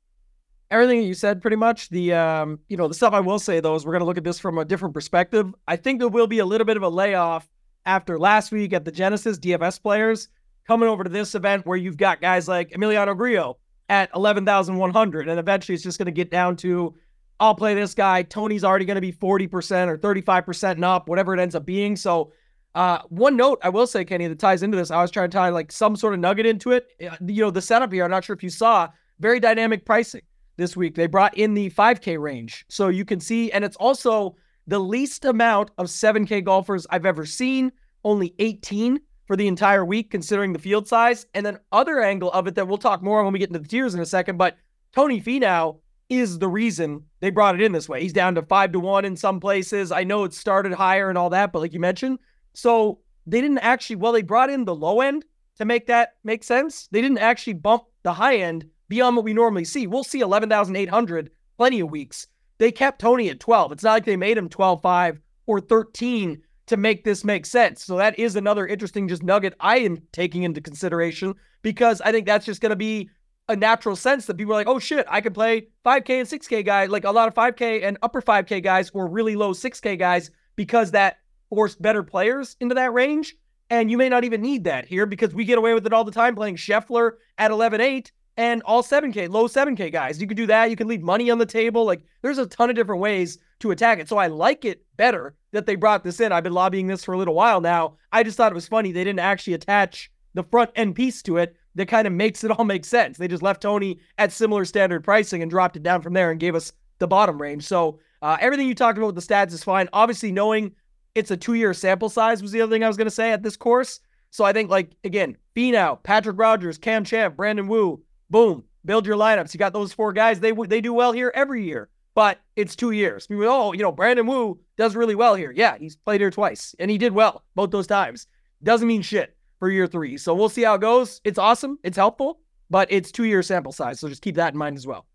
[0.70, 1.88] Everything you said, pretty much.
[1.88, 4.24] The um, you know, the stuff I will say though is we're gonna look at
[4.24, 5.54] this from a different perspective.
[5.68, 7.48] I think there will be a little bit of a layoff
[7.86, 10.28] after last week at the Genesis DFS players
[10.66, 15.28] coming over to this event where you've got guys like Emiliano Grillo at 11,100.
[15.28, 16.94] And eventually it's just going to get down to
[17.40, 18.22] I'll play this guy.
[18.22, 21.96] Tony's already going to be 40% or 35% and up, whatever it ends up being.
[21.96, 22.32] So,
[22.74, 24.90] uh, one note I will say, Kenny, that ties into this.
[24.90, 26.88] I was trying to tie like some sort of nugget into it.
[27.04, 28.88] Uh, you know, the setup here, I'm not sure if you saw,
[29.20, 30.22] very dynamic pricing
[30.56, 30.94] this week.
[30.94, 32.64] They brought in the 5K range.
[32.68, 37.26] So you can see, and it's also the least amount of 7K golfers I've ever
[37.26, 37.72] seen,
[38.04, 41.26] only 18 for the entire week, considering the field size.
[41.34, 43.58] And then other angle of it that we'll talk more on when we get into
[43.58, 44.36] the tiers in a second.
[44.36, 44.56] But
[44.92, 48.02] Tony Finau is the reason they brought it in this way.
[48.02, 49.90] He's down to five to one in some places.
[49.90, 52.18] I know it started higher and all that, but like you mentioned,
[52.52, 53.96] so they didn't actually.
[53.96, 55.24] Well, they brought in the low end
[55.56, 56.88] to make that make sense.
[56.90, 59.86] They didn't actually bump the high end beyond what we normally see.
[59.86, 62.26] We'll see eleven thousand eight hundred plenty of weeks.
[62.64, 63.72] They kept Tony at twelve.
[63.72, 67.84] It's not like they made him twelve five or thirteen to make this make sense.
[67.84, 72.24] So that is another interesting just nugget I am taking into consideration because I think
[72.24, 73.10] that's just going to be
[73.50, 76.64] a natural sense that people are like, oh shit, I can play 5K and 6K
[76.64, 80.30] guys, like a lot of 5K and upper 5K guys or really low 6K guys
[80.56, 81.18] because that
[81.50, 83.36] forced better players into that range.
[83.68, 86.04] And you may not even need that here because we get away with it all
[86.04, 90.20] the time playing Scheffler at 11.8 and all 7K, low 7K guys.
[90.20, 90.70] You can do that.
[90.70, 91.84] You can leave money on the table.
[91.84, 94.08] Like there's a ton of different ways to attack it.
[94.08, 96.32] So I like it better that they brought this in.
[96.32, 97.96] I've been lobbying this for a little while now.
[98.12, 101.36] I just thought it was funny they didn't actually attach the front end piece to
[101.36, 103.18] it that kind of makes it all make sense.
[103.18, 106.40] They just left Tony at similar standard pricing and dropped it down from there and
[106.40, 107.64] gave us the bottom range.
[107.64, 109.88] So uh, everything you talked about with the stats is fine.
[109.92, 110.72] Obviously, knowing
[111.14, 113.32] it's a two year sample size was the other thing I was going to say
[113.32, 114.00] at this course.
[114.30, 118.02] So I think, like, again, Finau, Patrick Rodgers, Cam Champ, Brandon Wu,
[118.34, 119.54] boom, build your lineups.
[119.54, 120.40] You got those four guys.
[120.40, 123.28] They they do well here every year, but it's two years.
[123.28, 125.52] People, oh, you know, Brandon Wu does really well here.
[125.52, 128.26] Yeah, he's played here twice, and he did well both those times.
[128.60, 130.16] Doesn't mean shit for year three.
[130.16, 131.20] So we'll see how it goes.
[131.22, 131.78] It's awesome.
[131.84, 134.00] It's helpful, but it's two year sample size.
[134.00, 135.06] So just keep that in mind as well.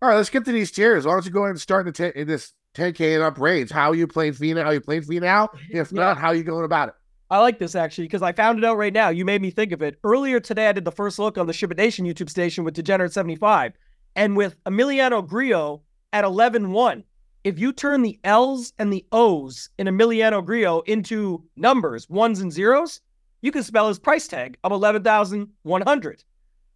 [0.00, 1.06] All right, let's get to these tiers.
[1.06, 3.72] Why don't you go ahead and start in, t- in this 10K and up range?
[3.72, 4.62] How are you playing Finau?
[4.62, 5.48] How are you playing Finau?
[5.70, 6.00] If yeah.
[6.00, 6.94] not, how are you going about it?
[7.30, 9.08] I like this actually because I found it out right now.
[9.08, 9.98] You made me think of it.
[10.04, 13.72] Earlier today, I did the first look on the Ship Nation YouTube station with Degenerate75
[14.14, 15.82] and with Emiliano Grillo
[16.12, 17.04] at 11 1.
[17.44, 22.52] If you turn the L's and the O's in Emiliano Grillo into numbers, ones and
[22.52, 23.00] zeros,
[23.42, 26.24] you can spell his price tag of 11,100.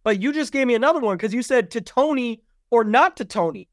[0.03, 3.25] But you just gave me another one because you said to Tony or not to
[3.25, 3.67] Tony.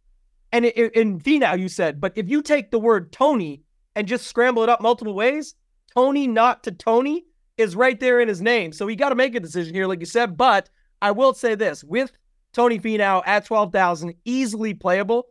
[0.52, 3.62] And in V now you said, but if you take the word Tony
[3.94, 5.54] and just scramble it up multiple ways,
[5.96, 7.24] Tony not to Tony
[7.56, 8.72] is right there in his name.
[8.72, 10.36] So he got to make a decision here, like you said.
[10.36, 10.68] But
[11.00, 12.12] I will say this with
[12.52, 15.26] Tony Finau at 12,000, easily playable,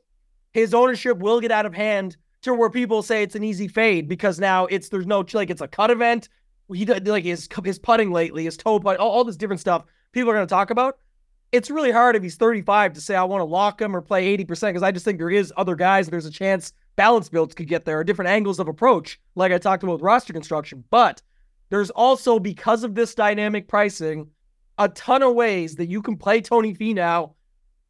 [0.53, 4.07] his ownership will get out of hand to where people say it's an easy fade
[4.07, 6.29] because now it's there's no like it's a cut event.
[6.73, 10.31] He like his his putting lately, his toe putt, all, all this different stuff people
[10.31, 10.97] are going to talk about.
[11.51, 14.35] It's really hard if he's 35 to say I want to lock him or play
[14.37, 16.07] 80% because I just think there is other guys.
[16.07, 19.57] There's a chance balance builds could get there, or different angles of approach, like I
[19.57, 20.83] talked about with roster construction.
[20.89, 21.21] But
[21.69, 24.29] there's also, because of this dynamic pricing,
[24.77, 27.33] a ton of ways that you can play Tony Finau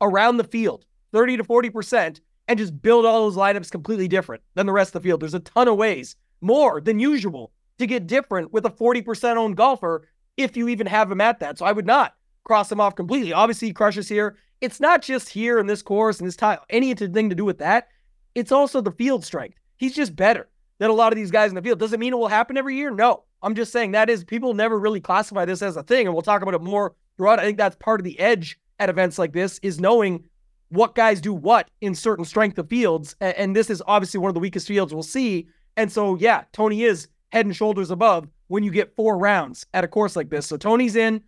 [0.02, 4.66] around the field, 30 to 40%, and just build all those lineups completely different than
[4.66, 5.22] the rest of the field.
[5.22, 9.58] There's a ton of ways, more than usual, to get different with a 40% owned
[9.58, 11.58] golfer if you even have him at that.
[11.58, 13.34] So I would not cross him off completely.
[13.34, 14.38] Obviously, he crushes here.
[14.62, 17.88] It's not just here in this course and this time, anything to do with that.
[18.36, 19.58] It's also the field strength.
[19.78, 21.80] He's just better than a lot of these guys in the field.
[21.80, 22.92] Doesn't mean it will happen every year.
[22.92, 26.14] No, I'm just saying that is people never really classify this as a thing, and
[26.14, 27.40] we'll talk about it more throughout.
[27.40, 30.26] I think that's part of the edge at events like this is knowing
[30.70, 34.34] what guys do what in certain strength of fields, and, this is obviously one of
[34.34, 35.48] the weakest fields we'll see.
[35.78, 39.84] And so, yeah, Tony is head and shoulders above when you get four rounds at
[39.84, 40.48] a course like this.
[40.48, 41.22] So Tony's in.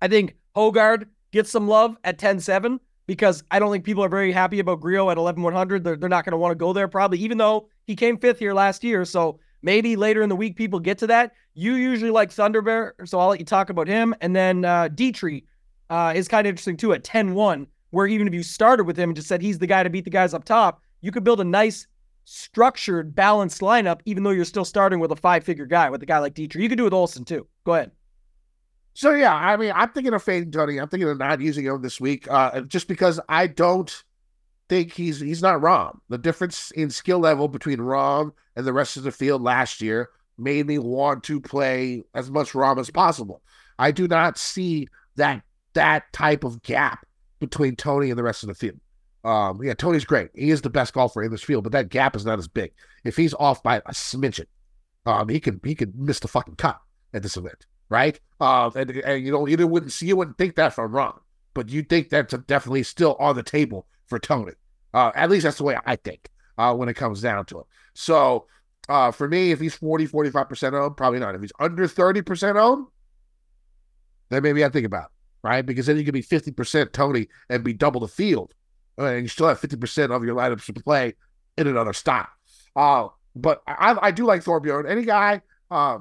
[0.00, 4.08] I think Hojgaard gets some love at 10 7 because I don't think people are
[4.08, 5.84] very happy about Grillo at 11 100.
[5.84, 8.38] They're, they're not going to want to go there probably, even though he came fifth
[8.38, 9.04] here last year.
[9.04, 11.32] So maybe later in the week people get to that.
[11.54, 14.14] You usually like Thunderbear, so I'll let you talk about him.
[14.20, 15.44] And then uh, Detry
[15.90, 18.98] uh, is kind of interesting too at 10 1, where even if you started with
[18.98, 21.24] him and just said he's the guy to beat the guys up top, you could
[21.24, 21.86] build a nice
[22.24, 26.06] structured, balanced lineup, even though you're still starting with a five figure guy with a
[26.06, 26.62] guy like Detry.
[26.62, 27.46] You could do with Olesen too.
[27.64, 27.90] Go ahead.
[28.94, 30.78] So yeah, I mean, I'm thinking of fading Tony.
[30.78, 34.04] I'm thinking of not using him this week, uh, just because I don't
[34.68, 35.98] think he's he's not Rahm.
[36.08, 40.10] The difference in skill level between Rahm and the rest of the field last year
[40.38, 43.42] made me want to play as much Rahm as possible.
[43.78, 45.42] I do not see that
[45.74, 47.04] that type of gap
[47.40, 48.80] between Tony and the rest of the field.
[49.24, 50.30] Um, yeah, Tony's great.
[50.34, 52.72] He is the best golfer in this field, but that gap is not as big.
[53.04, 54.46] If he's off by a smidgen,
[55.06, 56.78] um, he could he could miss the fucking cut
[57.12, 58.18] at this event, right?
[58.40, 61.18] Um, and, and you know you wouldn't see you wouldn't think that from Rahm,
[61.54, 64.52] but you think that's definitely still on the table for Tony.
[64.92, 67.66] Uh, at least that's the way I think uh, when it comes down to it.
[67.94, 68.46] So
[68.88, 71.34] uh, for me, if he's 40, 45% owned, probably not.
[71.34, 72.86] If he's under 30% owned,
[74.28, 75.10] then maybe I think about it,
[75.42, 75.66] right?
[75.66, 78.54] Because then you could be 50% Tony and be double the field
[78.98, 81.14] and you still have 50% of your lineups to play
[81.56, 82.28] in another style.
[82.76, 84.88] Uh, but I, I do like Thorbjorn.
[84.88, 85.98] Any guy, uh,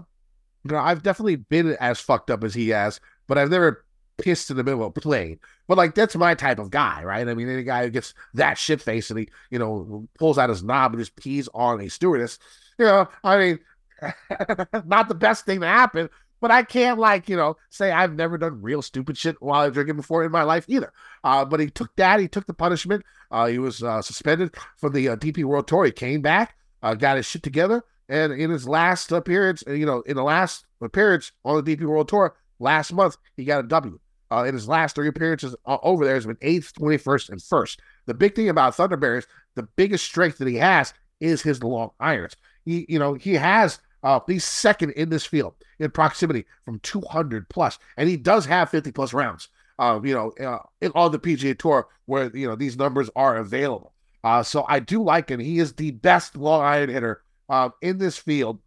[0.63, 3.85] you know, I've definitely been as fucked up as he has, but I've never
[4.17, 5.39] pissed in the middle of a plane.
[5.67, 7.27] But like that's my type of guy, right?
[7.27, 10.49] I mean, any guy who gets that shit face and he, you know, pulls out
[10.49, 12.39] his knob and just pees on a stewardess,
[12.77, 13.59] you know, I mean,
[14.85, 16.09] not the best thing to happen,
[16.41, 19.65] but I can't like, you know, say I've never done real stupid shit while I
[19.65, 20.91] was drinking before in my life either.
[21.23, 23.03] Uh, but he took that, he took the punishment.
[23.31, 25.85] Uh, he was uh, suspended from the uh, DP World Tour.
[25.85, 30.01] He came back, uh, got his shit together, and in his last appearance, you know,
[30.01, 33.99] in the last appearance on the DP World Tour last month, he got a W.
[34.31, 37.81] Uh, in his last three appearances over there has been eighth, 21st, and first.
[38.05, 42.35] The big thing about Thunderbears, the biggest strength that he has is his long irons.
[42.65, 47.49] He, you know, he has uh, he's second in this field in proximity from 200
[47.49, 49.49] plus, and he does have 50 plus rounds.
[49.79, 53.37] Uh, you know, uh, in, on the PGA Tour where you know these numbers are
[53.37, 53.91] available.
[54.23, 55.39] Uh, so I do like him.
[55.39, 58.59] He is the best long iron hitter uh, in this field,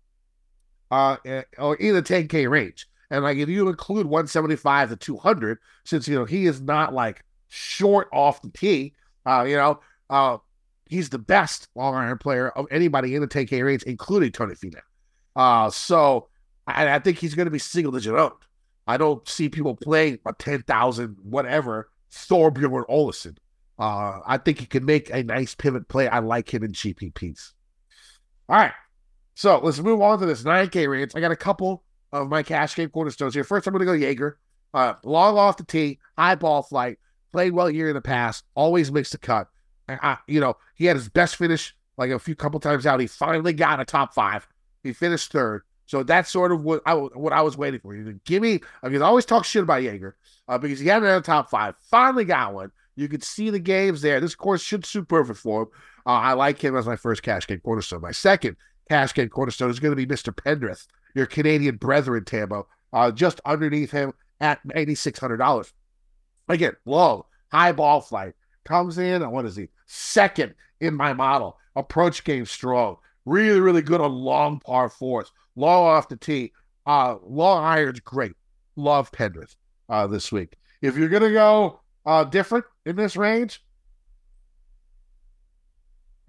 [0.91, 2.87] uh, eh, or in the 10K range.
[3.11, 7.23] And like if you include 175 to 200, since you know he is not like
[7.49, 10.39] short off the tee, uh, you know, uh,
[10.87, 14.81] he's the best long iron player of anybody in the 10K range, including Tony Finau.
[15.35, 16.29] Uh, so
[16.67, 18.33] I, I think he's going to be single digit owned.
[18.87, 23.37] I don't see people playing a 10,000, whatever, Thorbjorn Olesen.
[23.79, 26.09] Uh, I think he can make a nice pivot play.
[26.09, 27.53] I like him in GPPs.
[28.49, 28.73] All right.
[29.35, 31.13] So let's move on to this 9K range.
[31.15, 33.45] I got a couple of my cash game cornerstones here.
[33.45, 34.39] First, I'm going to go Jaeger.
[34.73, 36.99] Uh, long off the tee, high ball flight,
[37.33, 39.49] played well here in the past, always makes the cut.
[39.89, 43.01] I, you know, he had his best finish like a few couple times out.
[43.01, 44.47] He finally got a top five.
[44.83, 45.63] He finished third.
[45.87, 47.95] So that's sort of what I what I was waiting for.
[47.95, 50.17] You give me because I always talk shit about Jaeger
[50.49, 51.77] uh, because he had another top five.
[51.91, 52.73] Finally got one.
[52.97, 54.21] You could see the games there.
[54.21, 55.69] This course should suit perfect for him.
[56.07, 58.01] Uh, I like him as my first cash game cornerstone.
[58.01, 58.57] My second
[58.89, 60.33] cash game cornerstone is going to be Mr.
[60.33, 65.73] Pendrith, your Canadian brethren, Tambo, uh, just underneath him at eighty six hundred dollars.
[66.49, 68.35] Again, low, high ball flight
[68.65, 69.29] comes in.
[69.31, 69.69] What is he?
[69.87, 71.59] Second in my model.
[71.75, 72.97] Approach game strong.
[73.25, 76.53] Really, really good on long par fours, long off the tee.
[76.87, 78.33] Uh, long irons, great.
[78.77, 79.57] Love Pendrith
[79.89, 80.55] uh, this week.
[80.83, 83.63] If you're gonna go uh, different in this range,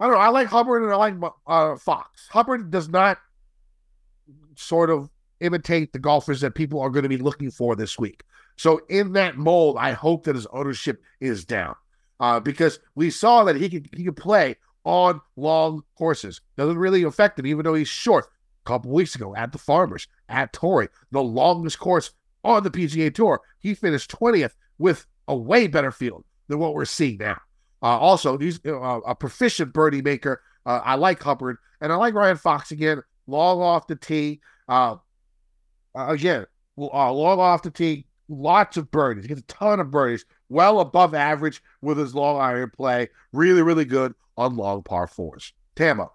[0.00, 0.20] I don't know.
[0.20, 1.14] I like Hubbard and I like
[1.46, 2.28] uh, Fox.
[2.30, 3.18] Hubbard does not
[4.56, 8.24] sort of imitate the golfers that people are going to be looking for this week.
[8.56, 11.74] So in that mold, I hope that his ownership is down
[12.20, 16.40] uh, because we saw that he could he could play on long courses.
[16.56, 18.26] Doesn't really affect him, even though he's short.
[18.64, 22.10] A couple weeks ago at the Farmers, at Torrey, the longest course
[22.44, 26.84] on the PGA Tour, he finished 20th with a way better field than what we're
[26.84, 27.40] seeing now.
[27.82, 30.42] Uh, also, he's uh, a proficient birdie maker.
[30.66, 33.02] Uh, I like Hubbard, and I like Ryan Fox again.
[33.26, 34.40] Long off the tee.
[34.68, 34.96] Uh,
[35.94, 36.46] again,
[36.78, 38.06] uh, long off the tee.
[38.28, 39.24] Lots of birdies.
[39.24, 40.24] He gets a ton of birdies.
[40.50, 43.08] Well above average with his long iron play.
[43.32, 45.52] Really, really good on long par fours.
[45.76, 46.12] Tamo.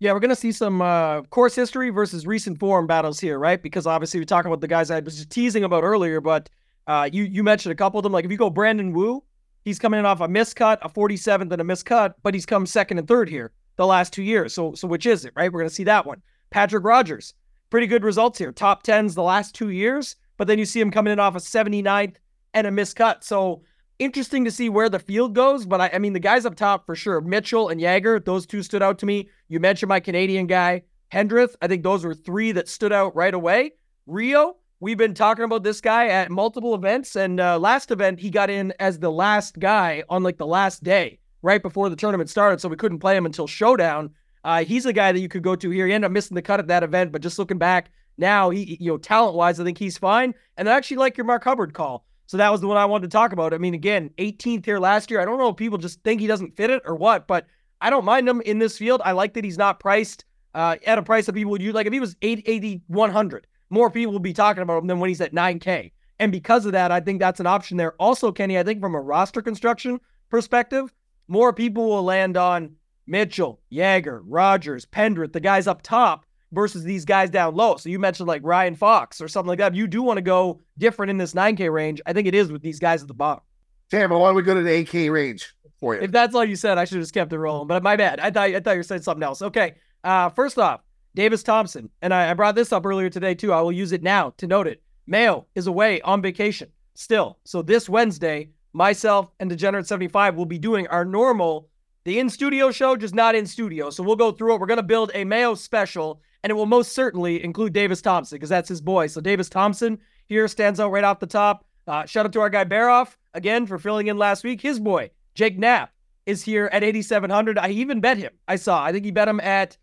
[0.00, 3.60] Yeah, we're going to see some uh, course history versus recent form battles here, right?
[3.60, 6.48] Because obviously we're talking about the guys I was just teasing about earlier, but
[6.86, 8.12] uh, you you mentioned a couple of them.
[8.12, 9.24] Like if you go Brandon Wu,
[9.68, 12.98] he's coming in off a miscut, a 47th, and a miscut, but he's come second
[12.98, 14.52] and third here the last two years.
[14.54, 15.52] So so which is it, right?
[15.52, 16.22] We're going to see that one.
[16.50, 17.34] Patrick Rodgers,
[17.70, 20.90] pretty good results here, top tens the last two years, but then you see him
[20.90, 22.16] coming in off a 79th
[22.54, 23.22] and a miscut.
[23.22, 23.62] So
[23.98, 26.86] interesting to see where the field goes, but I, I, mean, the guys up top
[26.86, 29.28] for sure, Mitchell and Jaeger, those two stood out to me.
[29.48, 31.56] You mentioned my Canadian guy, Pendrith.
[31.60, 33.72] I think those were three that stood out right away.
[34.06, 38.30] Rio, we've been talking about this guy at multiple events, and uh, last event, he
[38.30, 42.30] got in as the last guy on like the last day, right before the tournament
[42.30, 44.10] started, so we couldn't play him until Showdown.
[44.44, 45.86] Uh, he's a guy that you could go to here.
[45.86, 48.76] He ended up missing the cut at that event, but just looking back now, he,
[48.80, 50.34] you know, talent wise, I think he's fine.
[50.56, 52.04] And I actually like your Mark Hubbard call.
[52.26, 53.54] So that was the one I wanted to talk about.
[53.54, 55.20] I mean, again, 18th here last year.
[55.20, 57.46] I don't know if people just think he doesn't fit it or what, but
[57.80, 59.00] I don't mind him in this field.
[59.04, 60.24] I like that he's not priced
[60.54, 61.74] uh, at a price that people would use.
[61.74, 65.08] Like if he was 880, 100, more people will be talking about him than when
[65.08, 65.92] he's at 9K.
[66.18, 67.92] And because of that, I think that's an option there.
[67.94, 70.00] Also, Kenny, I think from a roster construction
[70.30, 70.92] perspective,
[71.28, 77.04] more people will land on Mitchell, Jaeger, Rodgers, Pendrith, the guys up top versus these
[77.04, 77.76] guys down low.
[77.76, 79.72] So you mentioned like Ryan Fox or something like that.
[79.72, 82.50] If you do want to go different in this 9K range, I think it is
[82.50, 83.42] with these guys at the bottom.
[83.90, 86.02] Damn, why don't we go to the 8K range for you?
[86.02, 87.68] If that's all you said, I should have just kept it rolling.
[87.68, 88.20] But my bad.
[88.20, 89.40] I thought I thought you said something else.
[89.40, 89.76] Okay.
[90.04, 90.80] Uh, first off,
[91.18, 93.52] Davis Thompson, and I, I brought this up earlier today too.
[93.52, 94.80] I will use it now to note it.
[95.04, 97.38] Mayo is away on vacation still.
[97.42, 101.70] So this Wednesday, myself and Degenerate 75 will be doing our normal
[102.04, 103.90] the in studio show, just not in studio.
[103.90, 104.60] So we'll go through it.
[104.60, 108.36] We're going to build a Mayo special and it will most certainly include Davis Thompson
[108.36, 109.08] because that's his boy.
[109.08, 111.66] So Davis Thompson here stands out right off the top.
[111.88, 114.60] Uh, shout out to our guy Baroff again for filling in last week.
[114.60, 115.92] His boy Jake Knapp
[116.26, 117.58] is here at 8,700.
[117.58, 118.34] I even bet him.
[118.46, 118.84] I saw.
[118.84, 119.76] I think he bet him at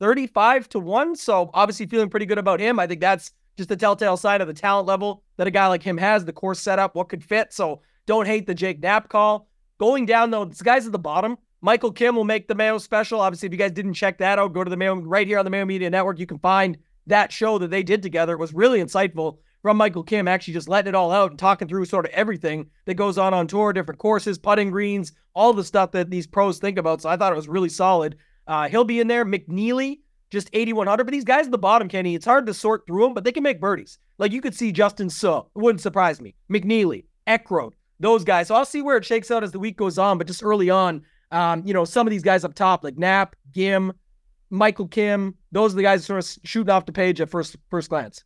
[0.00, 1.16] 35 to one.
[1.16, 2.78] So obviously feeling pretty good about him.
[2.78, 5.82] I think that's just a telltale sign of the talent level that a guy like
[5.82, 6.24] him has.
[6.24, 7.52] The course setup, what could fit.
[7.52, 9.48] So don't hate the Jake Knapp call.
[9.78, 11.36] Going down though, this guy's at the bottom.
[11.60, 13.20] Michael Kim will make the Mayo special.
[13.20, 15.44] Obviously, if you guys didn't check that out, go to the Mayo right here on
[15.44, 16.20] the Mayo Media Network.
[16.20, 16.78] You can find
[17.08, 18.34] that show that they did together.
[18.34, 21.66] It was really insightful from Michael Kim, actually just letting it all out and talking
[21.66, 25.64] through sort of everything that goes on on tour, different courses, putting greens, all the
[25.64, 27.02] stuff that these pros think about.
[27.02, 28.16] So I thought it was really solid.
[28.48, 29.24] Uh, he'll be in there.
[29.24, 29.98] McNeely,
[30.30, 31.04] just 8,100.
[31.04, 33.32] But these guys at the bottom, Kenny, it's hard to sort through them, but they
[33.32, 33.98] can make birdies.
[34.16, 35.42] Like you could see Justin Suh.
[35.54, 36.34] It wouldn't surprise me.
[36.50, 38.48] McNeely, Eckroat, those guys.
[38.48, 40.18] So I'll see where it shakes out as the week goes on.
[40.18, 43.36] But just early on, um, you know, some of these guys up top, like Knapp,
[43.54, 43.92] Ghim,
[44.50, 47.90] Michael Kim, those are the guys sort of shooting off the page at first first
[47.90, 48.24] glance.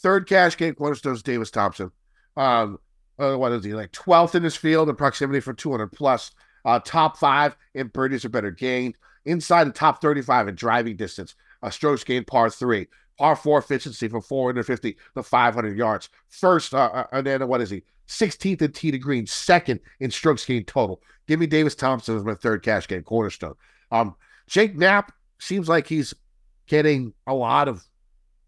[0.00, 1.90] Third cash game cornerstones Davis Thompson.
[2.36, 2.78] Um,
[3.18, 3.92] uh, what is he like?
[3.92, 6.32] Twelfth in his field in proximity for 200 plus.
[6.64, 8.96] Uh, top five in birdies or better gained.
[9.26, 11.34] Inside the top 35 in driving distance.
[11.62, 12.88] A strokes gained par three.
[13.18, 16.08] Par four efficiency from 450 to 500 yards.
[16.28, 17.84] First, uh, uh, and then what is he?
[18.08, 21.00] 16th in tee to green, second in strokes gained total.
[21.26, 23.54] Give me Davis Thompson as my third cash game cornerstone.
[23.90, 24.14] Um,
[24.46, 26.12] Jake Knapp seems like he's
[26.66, 27.84] getting a lot of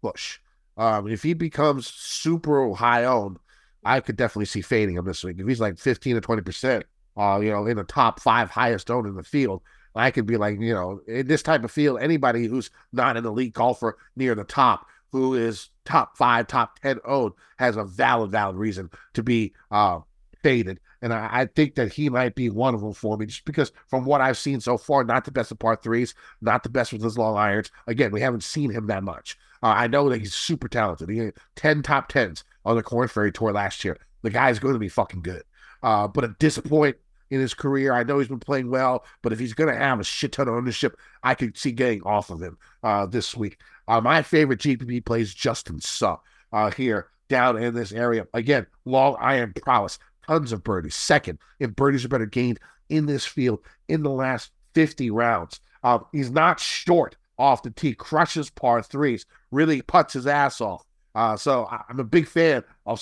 [0.01, 0.39] push.
[0.75, 3.37] Um, if he becomes super high owned,
[3.83, 5.39] I could definitely see fading him this week.
[5.39, 8.91] If he's like 15 to 20 percent, uh, you know, in the top five highest
[8.91, 9.61] owned in the field,
[9.99, 13.25] I could be like, you know, in this type of field, anybody who's not an
[13.25, 18.31] elite golfer near the top who is top five, top 10 owned, has a valid,
[18.31, 19.99] valid reason to be uh,
[20.43, 20.79] faded.
[21.01, 23.71] And I, I, think that he might be one of them for me, just because
[23.87, 26.91] from what I've seen so far, not the best of par threes, not the best
[26.91, 27.71] with his long irons.
[27.85, 29.37] Again, we haven't seen him that much.
[29.61, 31.09] Uh, I know that he's super talented.
[31.09, 33.97] He had 10 top 10s on the Korn Ferry Tour last year.
[34.23, 35.43] The guy's going to be fucking good.
[35.83, 36.97] Uh, but a disappoint
[37.29, 37.93] in his career.
[37.93, 40.47] I know he's been playing well, but if he's going to have a shit ton
[40.47, 43.57] of ownership, I could see getting off of him uh, this week.
[43.87, 46.17] Uh, my favorite GPP plays Justin Suh
[46.51, 48.27] uh, here down in this area.
[48.33, 50.95] Again, long iron prowess, tons of birdies.
[50.95, 52.59] Second, if birdies are better gained
[52.89, 55.59] in this field in the last 50 rounds.
[55.83, 60.85] Um, he's not short off the tee, crushes par threes, really puts his ass off.
[61.15, 63.01] Uh, so I, am a big fan of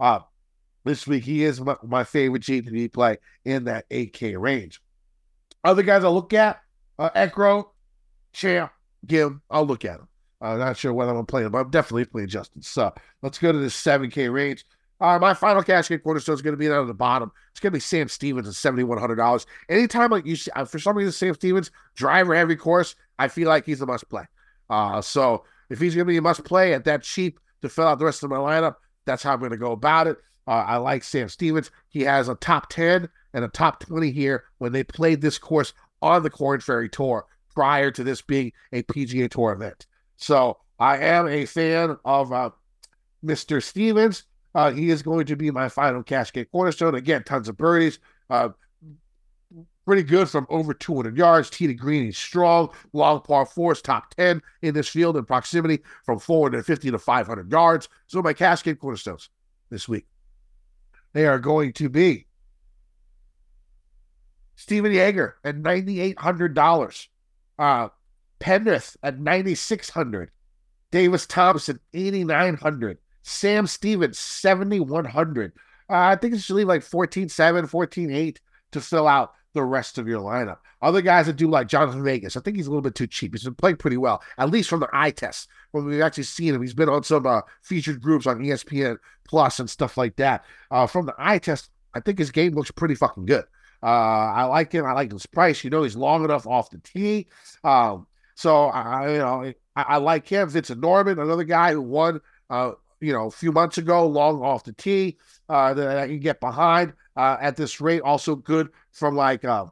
[0.00, 0.20] uh,
[0.84, 1.24] this week.
[1.24, 4.80] He is my, my favorite GPP play in that 8K range.
[5.62, 6.60] Other guys I look at,
[6.98, 7.66] uh, Eckroat,
[8.32, 8.70] Champ,
[9.06, 10.08] Ghim, I'll look at him.
[10.40, 12.90] I'm not sure whether I'm gonna playing, but I'm definitely playing Justin Suh
[13.22, 14.64] Let's go to the 7K range.
[15.00, 17.30] Uh, my final cash game cornerstone is going to be down at the bottom.
[17.50, 19.44] It's going to be Sam Stevens at seventy one hundred dollars.
[19.68, 23.48] Anytime like you see, uh, for some reason Sam Stevens driver heavy course, I feel
[23.48, 24.24] like he's a must play.
[24.70, 27.86] Uh, so if he's going to be a must play at that cheap to fill
[27.86, 30.16] out the rest of my lineup, that's how I'm going to go about it.
[30.46, 31.70] Uh, I like Sam Stevens.
[31.88, 35.72] He has a top ten and a top twenty here when they played this course
[36.02, 39.86] on the Korn Ferry Tour prior to this being a PGA Tour event.
[40.16, 42.50] So I am a fan of uh,
[43.24, 43.62] Mr.
[43.62, 44.24] Stevens.
[44.54, 46.94] Uh, he is going to be my final cash game cornerstone.
[46.94, 47.98] Again, tons of birdies.
[48.30, 48.50] Uh,
[49.84, 51.50] pretty good from over 200 yards.
[51.50, 52.70] Tee to green, he's strong.
[52.92, 57.88] Long par fours, top 10 in this field in proximity from 450 to 500 yards.
[58.06, 59.30] So my cash game cornerstones
[59.70, 60.06] this week.
[61.14, 62.26] They are going to be.
[64.56, 67.08] Stephan Jaeger at $9,800.
[67.58, 67.88] Uh,
[68.40, 70.30] Pendrith at 9600
[70.90, 75.52] Davis Thompson, 8900 Sam Stevens, 7100
[75.88, 78.40] uh, I think it should leave like 14 7, 14 8
[78.72, 80.58] to fill out the rest of your lineup.
[80.82, 83.32] Other guys that do like Jhonattan Vegas, I think he's a little bit too cheap.
[83.32, 85.48] He's been playing pretty well, at least from the eye test.
[85.70, 89.58] When we've actually seen him, he's been on some uh, featured groups on ESPN Plus
[89.58, 90.44] and stuff like that.
[90.70, 93.44] Uh, from the eye test, I think his game looks pretty fucking good.
[93.82, 94.84] Uh, I like him.
[94.84, 95.62] I like his price.
[95.62, 97.28] You know, he's long enough off the tee.
[97.62, 100.48] Um, so I, you know, I, I, like him.
[100.48, 104.64] Vincent Norrman, another guy who won, uh, you know, a few months ago, long off
[104.64, 108.02] the tee, uh, that I can get behind uh, at this rate.
[108.02, 109.66] Also good from like, uh,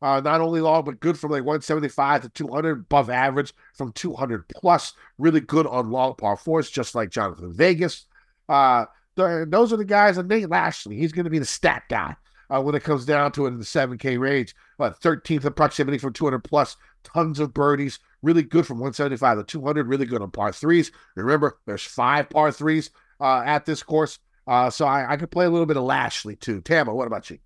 [0.00, 4.48] uh, not only long, but good from like 175 to 200, above average from 200
[4.48, 4.92] plus.
[5.18, 8.06] Really good on long par fours, just like Jhonattan Vegas.
[8.48, 8.86] Uh,
[9.16, 10.18] those are the guys.
[10.18, 12.14] And Nate Lashley, he's going to be the stat guy
[12.50, 14.54] uh, when it comes down to it in the 7K range.
[14.76, 19.44] What, 13th in proximity from 200 plus, tons of birdies, really good from 175 to
[19.44, 20.92] 200, really good on par threes.
[21.16, 22.90] Remember, there's five par threes
[23.20, 24.18] uh, at this course.
[24.48, 26.62] Uh, so I, I could play a little bit of Lashley too.
[26.62, 27.38] Tama, what about you?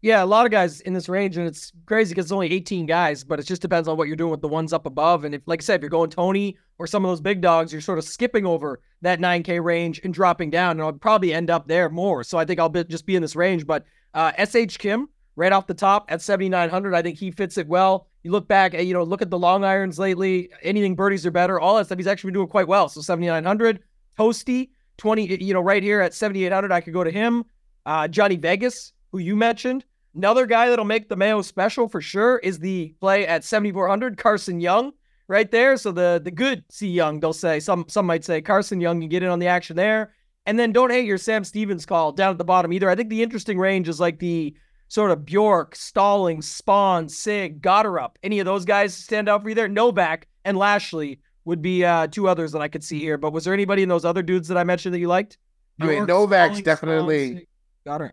[0.00, 2.86] Yeah, a lot of guys in this range, and it's crazy because it's only 18
[2.86, 5.24] guys, but it just depends on what you're doing with the ones up above.
[5.24, 7.72] And if, like I said, if you're going Tony or some of those big dogs,
[7.72, 11.50] you're sort of skipping over that 9K range and dropping down, and I'll probably end
[11.50, 12.22] up there more.
[12.22, 13.66] So I think I'll be, just be in this range.
[13.66, 13.84] But
[14.14, 18.06] uh, SH Kim, right off the top at 7,900, I think he fits it well.
[18.22, 20.50] You look back, you know, look at the long irons lately.
[20.62, 21.58] Anything birdies are better.
[21.58, 21.98] All that stuff.
[21.98, 22.88] He's actually been doing quite well.
[22.88, 23.80] So 7,900.
[24.16, 25.42] Tosti, 20.
[25.42, 27.44] You know, right here at 7,800, I could go to him.
[27.86, 29.84] Uh, Johnny Vegas, who you mentioned.
[30.14, 34.60] Another guy that'll make the Mayo special for sure is the play at 7,400, Carson
[34.60, 34.92] Young,
[35.28, 35.76] right there.
[35.76, 37.60] So the the good C Young, they'll say.
[37.60, 40.14] Some some might say Carson Young can get in on the action there.
[40.46, 42.88] And then don't hate your Sam Stevens call down at the bottom either.
[42.88, 44.56] I think the interesting range is like the
[44.88, 48.16] sort of Bjork, Stalling, Spaun, Sigg, Gotterup.
[48.22, 49.68] Any of those guys stand out for you there?
[49.68, 53.16] Novak and Lashley would be uh, two others that I could see here.
[53.16, 55.38] But was there anybody in those other dudes that I mentioned that you liked?
[55.80, 57.48] I mean, Novak's definitely.
[57.86, 58.12] Got it.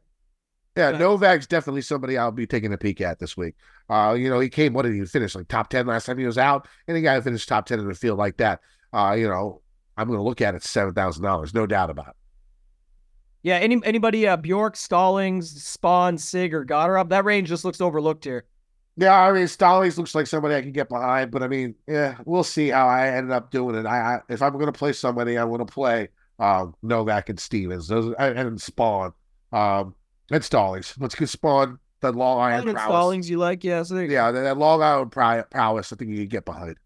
[0.77, 3.55] Yeah, Novak's definitely somebody I'll be taking a peek at this week.
[3.89, 5.36] Uh, you know, he came, what did he finish?
[5.36, 6.67] Like top 10 last time he was out.
[6.88, 8.61] Any guy who finished top 10 in the field like that,
[8.93, 9.61] uh, you know,
[9.97, 12.15] I'm going to look at it $7,000, no doubt about it.
[13.43, 18.23] Yeah, any anybody uh Bjork, Stallings, Spaun, Sigg, or Gotterup, that range just looks overlooked
[18.23, 18.45] here.
[18.97, 22.15] Yeah, I mean Stallings looks like somebody I can get behind, but I mean, yeah,
[22.23, 23.85] we'll see how I ended up doing it.
[23.85, 26.07] I, I if I'm going to play somebody, I'm going to play
[26.39, 29.11] um, Novak and Stevens, those and Spaun.
[29.51, 29.95] um,
[30.31, 30.95] and Stallings.
[30.99, 32.83] Let's get Spaun the long iron prowess.
[32.83, 33.63] Stallings, you like?
[33.63, 35.91] Yeah, so yeah, that, that long iron prowess.
[35.91, 36.77] I think you can get behind.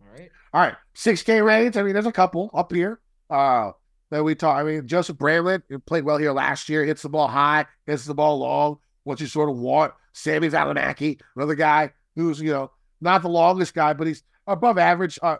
[0.00, 1.76] All right, all right, six K range.
[1.76, 3.00] I mean, there's a couple up here.
[3.30, 3.72] Uh,
[4.10, 4.56] that we talk.
[4.56, 6.84] I mean, Joseph Bramlett played well here last year.
[6.84, 8.78] Hits the ball high, hits the ball long.
[9.04, 9.92] What you sort of want.
[10.18, 15.18] Sami Valimaki, another guy who's you know not the longest guy, but he's above average.
[15.22, 15.36] Uh,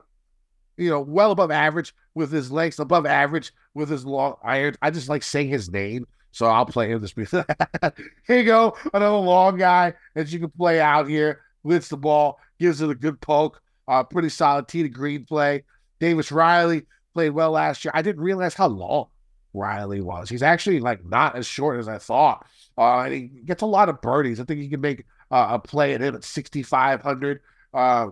[0.77, 4.77] you know, well above average with his lengths, above average with his long iron.
[4.81, 7.29] I just like saying his name, so I'll play him this week.
[8.27, 11.41] here you go, another long guy that you can play out here.
[11.67, 13.61] Hits the ball, gives it a good poke.
[13.89, 15.65] Uh, pretty solid tee to green play.
[15.99, 17.93] Davis Riley, played well last year.
[17.95, 19.09] I didn't realize how long
[19.55, 20.29] Riley was.
[20.29, 22.47] He's actually like not as short as I thought.
[22.77, 24.41] Uh, and he gets a lot of birdies.
[24.41, 27.41] I think he can make uh, a play at him at 6,500.
[27.75, 28.09] Uh,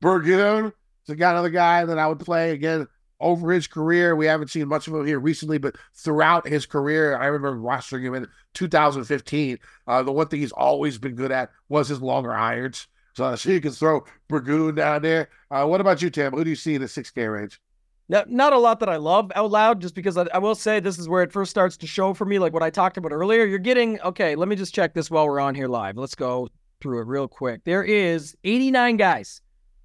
[0.00, 0.72] Burgoon
[1.08, 2.86] is got another guy that I would play again
[3.20, 4.14] over his career.
[4.14, 8.02] We haven't seen much of him here recently, but throughout his career, I remember rostering
[8.04, 9.58] him in 2015.
[9.86, 12.86] Uh, the one thing he's always been good at was his longer irons.
[13.14, 15.28] So, so you can throw Burgoon down there.
[15.50, 16.32] Uh, what about you, Tim?
[16.32, 17.60] Who do you see in the 6K range?
[18.08, 20.78] Not, not a lot that I love out loud, just because I, I, will say
[20.78, 23.12] this is where it first starts to show for me, like what I talked about
[23.12, 23.46] earlier.
[23.46, 25.96] You're getting, okay, let me just check this while we're on here live.
[25.96, 26.48] Let's go
[26.82, 27.62] through it real quick.
[27.64, 29.40] There is 89 guys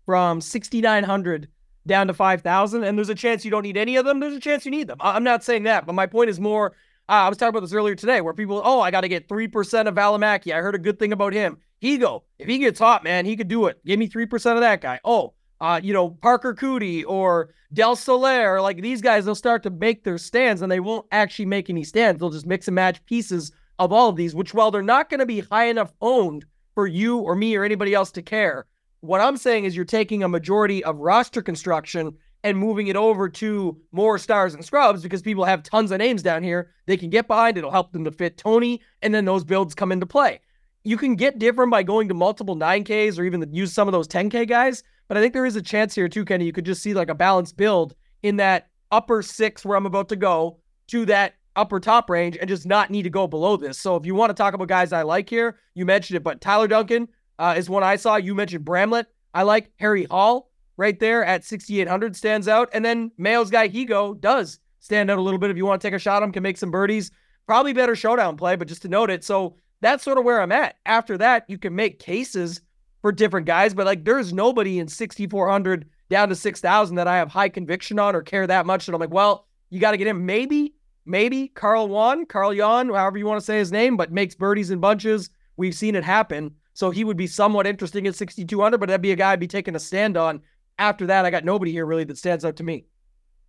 [0.06, 1.48] from 6,900
[1.88, 2.84] down to 5,000.
[2.84, 4.20] And there's a chance you don't need any of them.
[4.20, 4.98] There's a chance you need them.
[5.00, 6.74] I- I'm not saying that, but my point is more.
[7.08, 9.28] Uh, I was talking about this earlier today where people, oh, I got to get
[9.28, 10.54] 3% of Valimaki.
[10.54, 11.58] I heard a good thing about him.
[11.82, 13.84] Higgo, if he gets hot, man, he could do it.
[13.86, 15.00] Give me 3% of that guy.
[15.04, 19.70] Oh, uh, you know, Parker Coody or Del Solar, like these guys, they'll start to
[19.70, 22.20] make their stands and they won't actually make any stands.
[22.20, 25.20] They'll just mix and match pieces of all of these, which while they're not going
[25.20, 26.46] to be high enough owned
[26.76, 28.66] for you or me or anybody else to care,
[29.02, 33.28] what I'm saying is you're taking a majority of roster construction and moving it over
[33.28, 37.10] to more stars and scrubs because people have tons of names down here they can
[37.10, 37.58] get behind.
[37.58, 40.40] It'll help them to fit Tony, and then those builds come into play.
[40.84, 44.08] You can get different by going to multiple 9Ks or even use some of those
[44.08, 46.46] 10K guys, but I think there is a chance here too, Kenny.
[46.46, 50.10] You could just see like a balanced build in that upper six where I'm about
[50.10, 53.78] to go to that upper top range and just not need to go below this.
[53.78, 56.42] So if you want to talk about guys I like here, you mentioned it, but
[56.42, 57.08] Tyler Duncan
[57.38, 58.16] uh, is one I saw.
[58.16, 59.08] You mentioned Bramlett.
[59.34, 62.70] I like Harry Hall right there at 6,800 stands out.
[62.74, 65.52] And then Mayo's guy Higgo does stand out a little bit.
[65.52, 67.12] If you want to take a shot him, can make some birdies.
[67.46, 69.24] Probably better showdown play, but just to note it.
[69.24, 70.76] So that's sort of where I'm at.
[70.86, 72.62] After that, you can make cases
[73.02, 77.30] for different guys, but like there's nobody in 6,400 down to 6,000 that I have
[77.30, 78.88] high conviction on or care that much.
[78.88, 80.26] And I'm like, well, you got to get him.
[80.26, 80.74] Maybe,
[81.06, 84.72] maybe Carl Yuan, Carl Yuan, however you want to say his name, but makes birdies
[84.72, 85.30] in bunches.
[85.56, 86.56] We've seen it happen.
[86.74, 89.48] So he would be somewhat interesting at 6,200, but that'd be a guy I'd be
[89.48, 90.42] taking a stand on.
[90.78, 92.86] After that, I got nobody here really that stands out to me.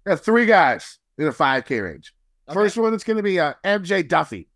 [0.04, 2.12] Got three guys in the 5K range.
[2.48, 2.54] Okay.
[2.54, 4.46] First one is going to be uh, MJ Daffue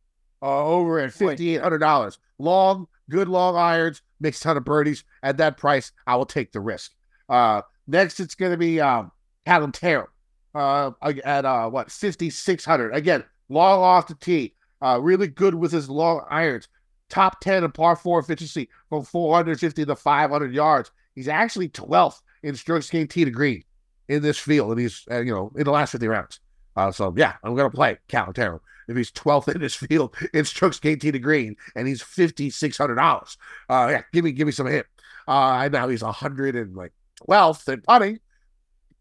[0.44, 2.18] uh, over at $5,800.
[2.38, 5.02] Long, good long irons, makes a ton of birdies.
[5.22, 6.92] At that price, I will take the risk.
[7.28, 9.10] Uh, next, it's going to be um,
[9.46, 10.06] Tarren
[10.54, 10.90] uh,
[11.24, 12.94] at uh, what, 5,600.
[12.94, 14.54] Again, long off the tee.
[14.82, 16.68] Uh, really good with his long irons
[17.08, 20.90] top 10 in par four efficiency from 450 to 500 yards.
[21.14, 23.62] He's actually 12th in strokes gained tee to green
[24.08, 26.40] in this field, and he's uh, you know in the last 50 rounds.
[26.76, 30.44] Uh, so yeah, I'm gonna play Callum Tarren if he's 12th in his field in
[30.44, 33.36] strokes gained tee to green, and he's fifty six hundred dollars.
[33.68, 34.86] Uh, yeah, give me give me some hit.
[35.26, 36.92] Uh, now he's 100 and like
[37.26, 38.20] 12th in putting,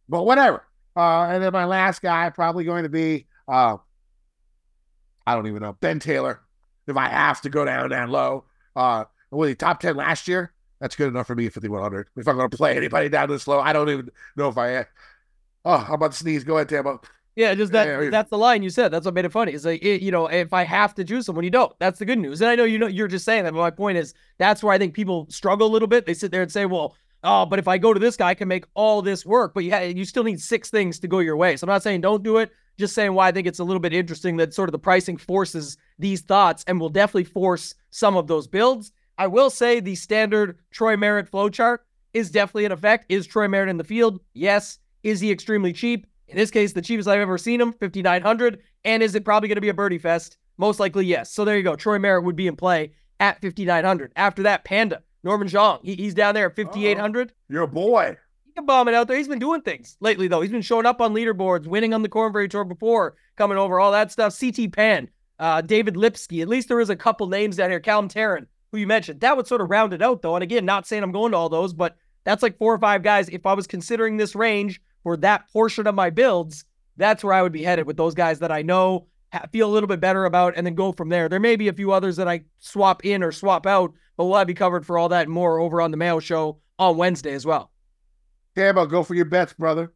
[0.07, 0.63] but whatever.
[0.95, 3.77] Uh, and then my last guy probably going to be uh,
[5.25, 6.41] I don't even know Ben Taylor
[6.87, 8.45] if I have to go down down low.
[8.75, 10.53] Uh, was he top ten last year?
[10.79, 12.09] That's good enough for me at 5100.
[12.17, 14.71] If I'm going to play anybody down this low, I don't even know if I.
[14.71, 14.85] Am.
[15.63, 16.43] Oh, I'm about to sneeze.
[16.43, 16.99] Go ahead, Tambo.
[17.35, 17.87] Yeah, just that.
[17.87, 18.89] Yeah, that's the line you said.
[18.89, 19.53] That's what made it funny.
[19.53, 21.73] It's like it, you know, if I have to choose someone, you don't.
[21.79, 22.41] That's the good news.
[22.41, 24.73] And I know you know you're just saying that, but my point is that's where
[24.73, 26.05] I think people struggle a little bit.
[26.05, 28.33] They sit there and say, "Well, oh, but if I go to this guy, I
[28.35, 31.19] can make all this work." But you ha- you still need six things to go
[31.19, 31.57] your way.
[31.57, 32.51] So I'm not saying don't do it.
[32.77, 35.17] Just saying why I think it's a little bit interesting that sort of the pricing
[35.17, 38.91] forces these thoughts and will definitely force some of those builds.
[39.17, 41.79] I will say the standard Troy Merritt flowchart
[42.13, 43.05] is definitely in effect.
[43.09, 44.19] Is Troy Merritt in the field?
[44.33, 44.79] Yes.
[45.03, 46.07] Is he extremely cheap?
[46.33, 48.59] In this case, the cheapest I've ever seen him, 5,900.
[48.85, 50.37] And is it probably going to be a birdie fest?
[50.57, 51.31] Most likely, yes.
[51.31, 51.75] So there you go.
[51.75, 54.11] Troy Merritt would be in play at 5,900.
[54.15, 57.33] After that, Panda, Norman Xiong, he, he's down there at 5,800.
[57.49, 58.17] Your boy
[58.61, 59.17] bombing out there.
[59.17, 60.41] He's been doing things lately, though.
[60.41, 63.79] He's been showing up on leaderboards, winning on the Corn Ferry Tour before, coming over,
[63.79, 64.39] all that stuff.
[64.39, 65.09] CT Pan,
[65.39, 66.41] uh, David Lipsky.
[66.41, 67.79] At least there is a couple names down here.
[67.79, 69.21] Callum Tarren, who you mentioned.
[69.21, 70.35] That would sort of round it out, though.
[70.35, 73.03] And again, not saying I'm going to all those, but that's like four or five
[73.03, 73.29] guys.
[73.29, 76.65] If I was considering this range for that portion of my builds,
[76.97, 79.07] that's where I would be headed with those guys that I know,
[79.51, 81.27] feel a little bit better about, and then go from there.
[81.29, 84.37] There may be a few others that I swap in or swap out, but we'll
[84.37, 87.33] have you covered for all that and more over on the Mayo Show on Wednesday
[87.33, 87.71] as well.
[88.55, 89.93] Tambo, go for your bets, brother.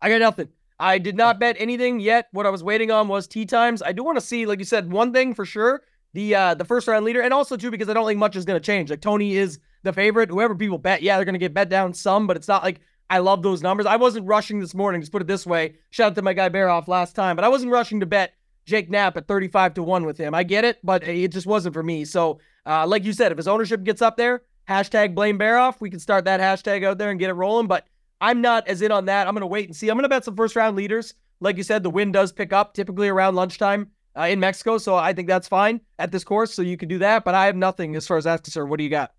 [0.00, 0.48] I got nothing.
[0.78, 2.28] I did not bet anything yet.
[2.32, 3.82] What I was waiting on was tee times.
[3.82, 5.82] I do want to see, like you said, one thing for sure:
[6.14, 8.44] the uh the first round leader, and also too because I don't think much is
[8.44, 8.90] going to change.
[8.90, 10.30] Like Tony is the favorite.
[10.30, 12.80] Whoever people bet, yeah, they're going to get bet down some, but it's not like
[13.10, 13.86] I love those numbers.
[13.86, 15.00] I wasn't rushing this morning.
[15.00, 15.74] Just put it this way.
[15.90, 18.34] Shout out to my guy Baroff last time, but I wasn't rushing to bet
[18.64, 20.34] Jake Knapp at 35 to 1 with him.
[20.34, 22.04] I get it, but it just wasn't for me.
[22.04, 25.90] So, uh, like you said, if his ownership gets up there, hashtag blame Baroff, we
[25.90, 27.66] can start that hashtag out there and get it rolling.
[27.66, 27.86] But
[28.20, 29.26] I'm not as in on that.
[29.26, 29.88] I'm going to wait and see.
[29.88, 31.14] I'm going to bet some first round leaders.
[31.40, 34.78] Like you said, the wind does pick up typically around lunchtime uh, in Mexico.
[34.78, 36.54] So I think that's fine at this course.
[36.54, 37.24] So you can do that.
[37.24, 38.70] But I have nothing as far as that's concerned.
[38.70, 39.12] What do you got?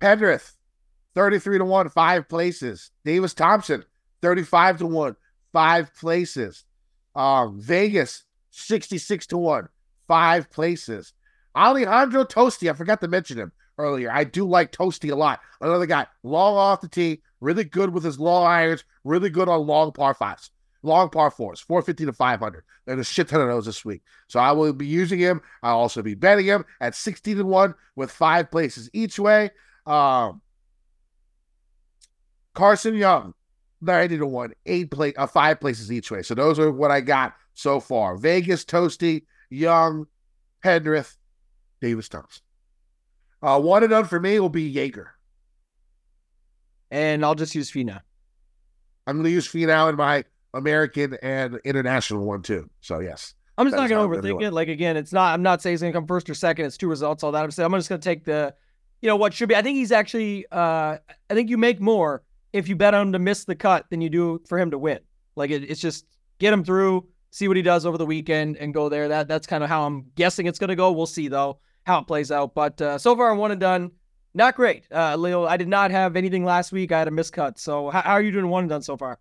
[0.00, 0.54] Pendrith,
[1.14, 2.90] 33 to 1, five places.
[3.04, 3.84] Davis Thompson,
[4.22, 5.16] 35 to 1,
[5.52, 6.64] five places.
[7.14, 9.68] Um, Vegas, 66 to 1,
[10.08, 11.12] five places.
[11.56, 14.10] Alejandro Tosti, I forgot to mention him earlier.
[14.10, 15.40] I do like Tosti a lot.
[15.60, 19.66] Another guy, long off the tee, really good with his long irons, really good on
[19.66, 20.50] long par fives,
[20.82, 22.64] long par fours, 450 to 500.
[22.86, 24.02] There's a shit ton of those this week.
[24.28, 25.40] So I will be using him.
[25.62, 29.50] I'll also be betting him at 16 to 1 with five places each way.
[29.86, 30.40] Um,
[32.54, 33.34] Carson Young,
[33.80, 36.22] 90 to 1, eight play, uh, five places each way.
[36.22, 38.16] So those are what I got so far.
[38.16, 40.06] Vegas, Tosti, Young,
[40.64, 41.16] Pendrith,
[41.80, 42.42] Davis Thompson.
[43.42, 45.10] Uh, one and done for me will be Jaeger.
[46.90, 48.00] And I'll just use Finau.
[49.06, 50.24] I'm going to use Finau in my
[50.54, 52.70] American and international one too.
[52.80, 54.50] So yes, I'm just not gonna how I'm gonna do overthink it.
[54.52, 55.34] Like again, it's not.
[55.34, 56.66] I'm not saying he's gonna come first or second.
[56.66, 57.22] It's two results.
[57.22, 57.44] All that.
[57.44, 58.54] I'm saying I'm just gonna take the,
[59.02, 59.56] you know, what should be.
[59.56, 60.46] I think he's actually.
[60.50, 60.98] uh
[61.28, 62.22] I think you make more
[62.54, 64.78] if you bet on him to miss the cut than you do for him to
[64.78, 65.00] win.
[65.36, 66.06] Like it, it's just
[66.38, 69.08] get him through, see what he does over the weekend, and go there.
[69.08, 70.92] That that's kind of how I'm guessing it's gonna go.
[70.92, 72.54] We'll see though how it plays out.
[72.54, 73.90] But uh, so far, I'm one and done.
[74.34, 75.44] Not great, uh, Leo.
[75.44, 76.92] I did not have anything last week.
[76.92, 77.58] I had a miscut.
[77.58, 79.18] So how, how are you doing one and done so far?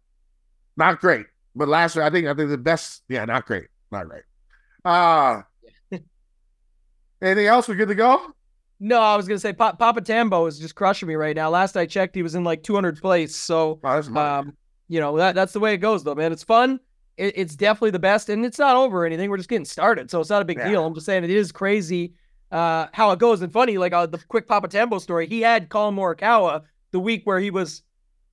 [0.77, 1.25] not great.
[1.55, 3.01] But last week, I think I think the best.
[3.09, 3.65] Yeah, not great.
[3.91, 4.23] Not great.
[4.85, 5.41] Uh
[7.21, 7.67] anything else?
[7.67, 8.33] We're good to go?
[8.85, 11.49] No, I was gonna say pa- Papa Tambo is just crushing me right now.
[11.49, 13.33] Last I checked, he was in like 200th place.
[13.35, 14.53] So, Oh, um,
[14.89, 16.31] you know that that's the way it goes, though, man.
[16.33, 16.79] It's fun.
[17.15, 19.29] It, it's definitely the best, and it's not over or anything.
[19.29, 20.67] We're just getting started, so it's not a big Yeah.
[20.69, 20.85] deal.
[20.85, 22.13] I'm just saying it is crazy
[22.51, 23.41] uh, how it goes.
[23.41, 27.21] And funny, like uh, the quick Papa Tambo story, he had Collin Morikawa the week
[27.23, 27.83] where he was,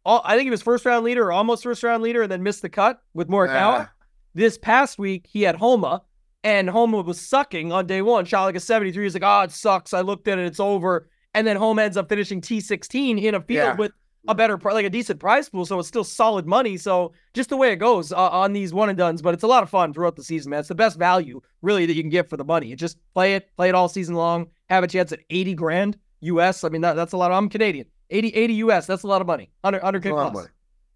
[0.04, 2.42] all, I think he was first round leader or almost first round leader, and then
[2.42, 3.80] missed the cut with Morikawa.
[3.82, 3.86] uh,
[4.34, 6.02] This past week, he had Homa,
[6.44, 8.24] and Homa was sucking on day one.
[8.24, 9.04] Shot like a 73.
[9.04, 9.92] He's like, oh, it sucks.
[9.92, 11.08] I looked at it, it's over.
[11.34, 13.74] And then Homa ends up finishing T16 in a field Yeah.
[13.76, 13.92] with
[14.28, 15.64] a better, like a decent prize pool.
[15.64, 16.76] So it's still solid money.
[16.76, 19.46] So just the way it goes uh, on these one and duns, but it's a
[19.46, 20.60] lot of fun throughout the season, man.
[20.60, 22.66] It's the best value, really, that you can get for the money.
[22.66, 25.98] You just play it, play it all season long, have a chance at 80 grand
[26.20, 26.64] US.
[26.64, 27.30] I mean, that, that's a lot.
[27.30, 27.86] Of, I'm Canadian.
[28.10, 28.86] 80, 80 US.
[28.86, 29.50] That's a lot of money.
[29.62, 30.42] 100, 100 a lot of plus.
[30.44, 30.52] money.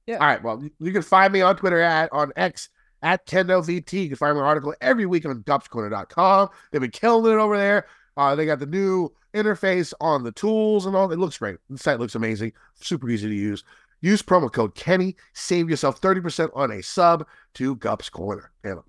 [0.07, 0.17] Yeah.
[0.17, 0.43] All right.
[0.43, 2.69] Well, you can find me on Twitter at on X
[3.05, 3.93] at KendoVT.
[3.93, 6.49] You can find my article every week on GupsCorner.com.
[6.73, 7.87] They've been killing it over there.
[8.17, 11.13] Uh, they got the new interface on the tools and all.
[11.13, 11.59] It looks great.
[11.69, 12.53] The site looks amazing.
[12.75, 13.63] Super easy to use.
[14.01, 15.17] Use promo code Kenny.
[15.35, 18.51] Save yourself 30% on a sub to Gups Corner.
[18.65, 18.81] And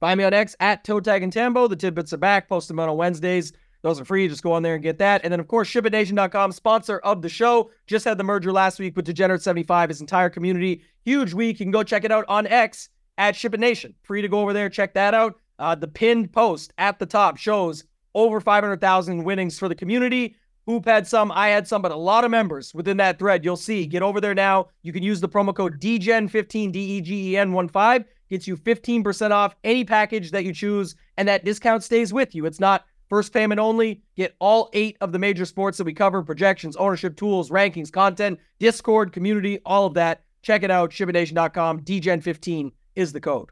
[0.00, 1.66] Find me on X at Toe Tag and Tambo.
[1.66, 2.48] The tidbits are back.
[2.48, 3.52] Post them on Wednesdays.
[3.82, 4.28] Those are free.
[4.28, 5.22] Just go on there and get that.
[5.24, 7.70] And then, of course, ShipItNation.com, sponsor of the show.
[7.86, 10.82] Just had the merger last week with Degenerate75, his entire community.
[11.04, 11.60] Huge week.
[11.60, 13.94] You can go check it out on X at ShipItNation.
[14.02, 15.38] Free to go over there, check that out.
[15.58, 20.36] Uh, the pinned post at the top shows over 500,000 winnings for the community.
[20.66, 23.44] Hoop had some, I had some, but a lot of members within that thread.
[23.44, 23.86] You'll see.
[23.86, 24.66] Get over there now.
[24.82, 28.04] You can use the promo code DGEN15, D E G E N 1 5.
[28.28, 32.44] Gets you 15% off any package that you choose, and that discount stays with you.
[32.46, 34.02] It's not first payment only.
[34.16, 38.40] Get all eight of the major sports that we cover projections, ownership, tools, rankings, content,
[38.58, 40.24] Discord, community, all of that.
[40.42, 40.90] Check it out.
[40.90, 41.82] ShipItNation.com.
[41.82, 43.50] DGEN15 is the code.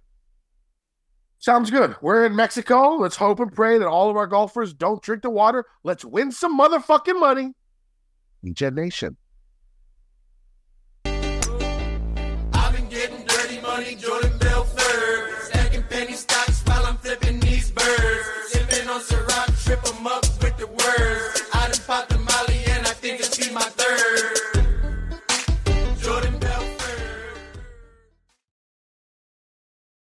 [1.39, 1.95] sounds good.
[2.01, 2.97] We're in Mexico.
[2.97, 5.67] Let's hope and pray that all of our golfers don't drink the water.
[5.85, 7.53] Let's win some motherfucking money.
[8.53, 9.17] Gen Nation.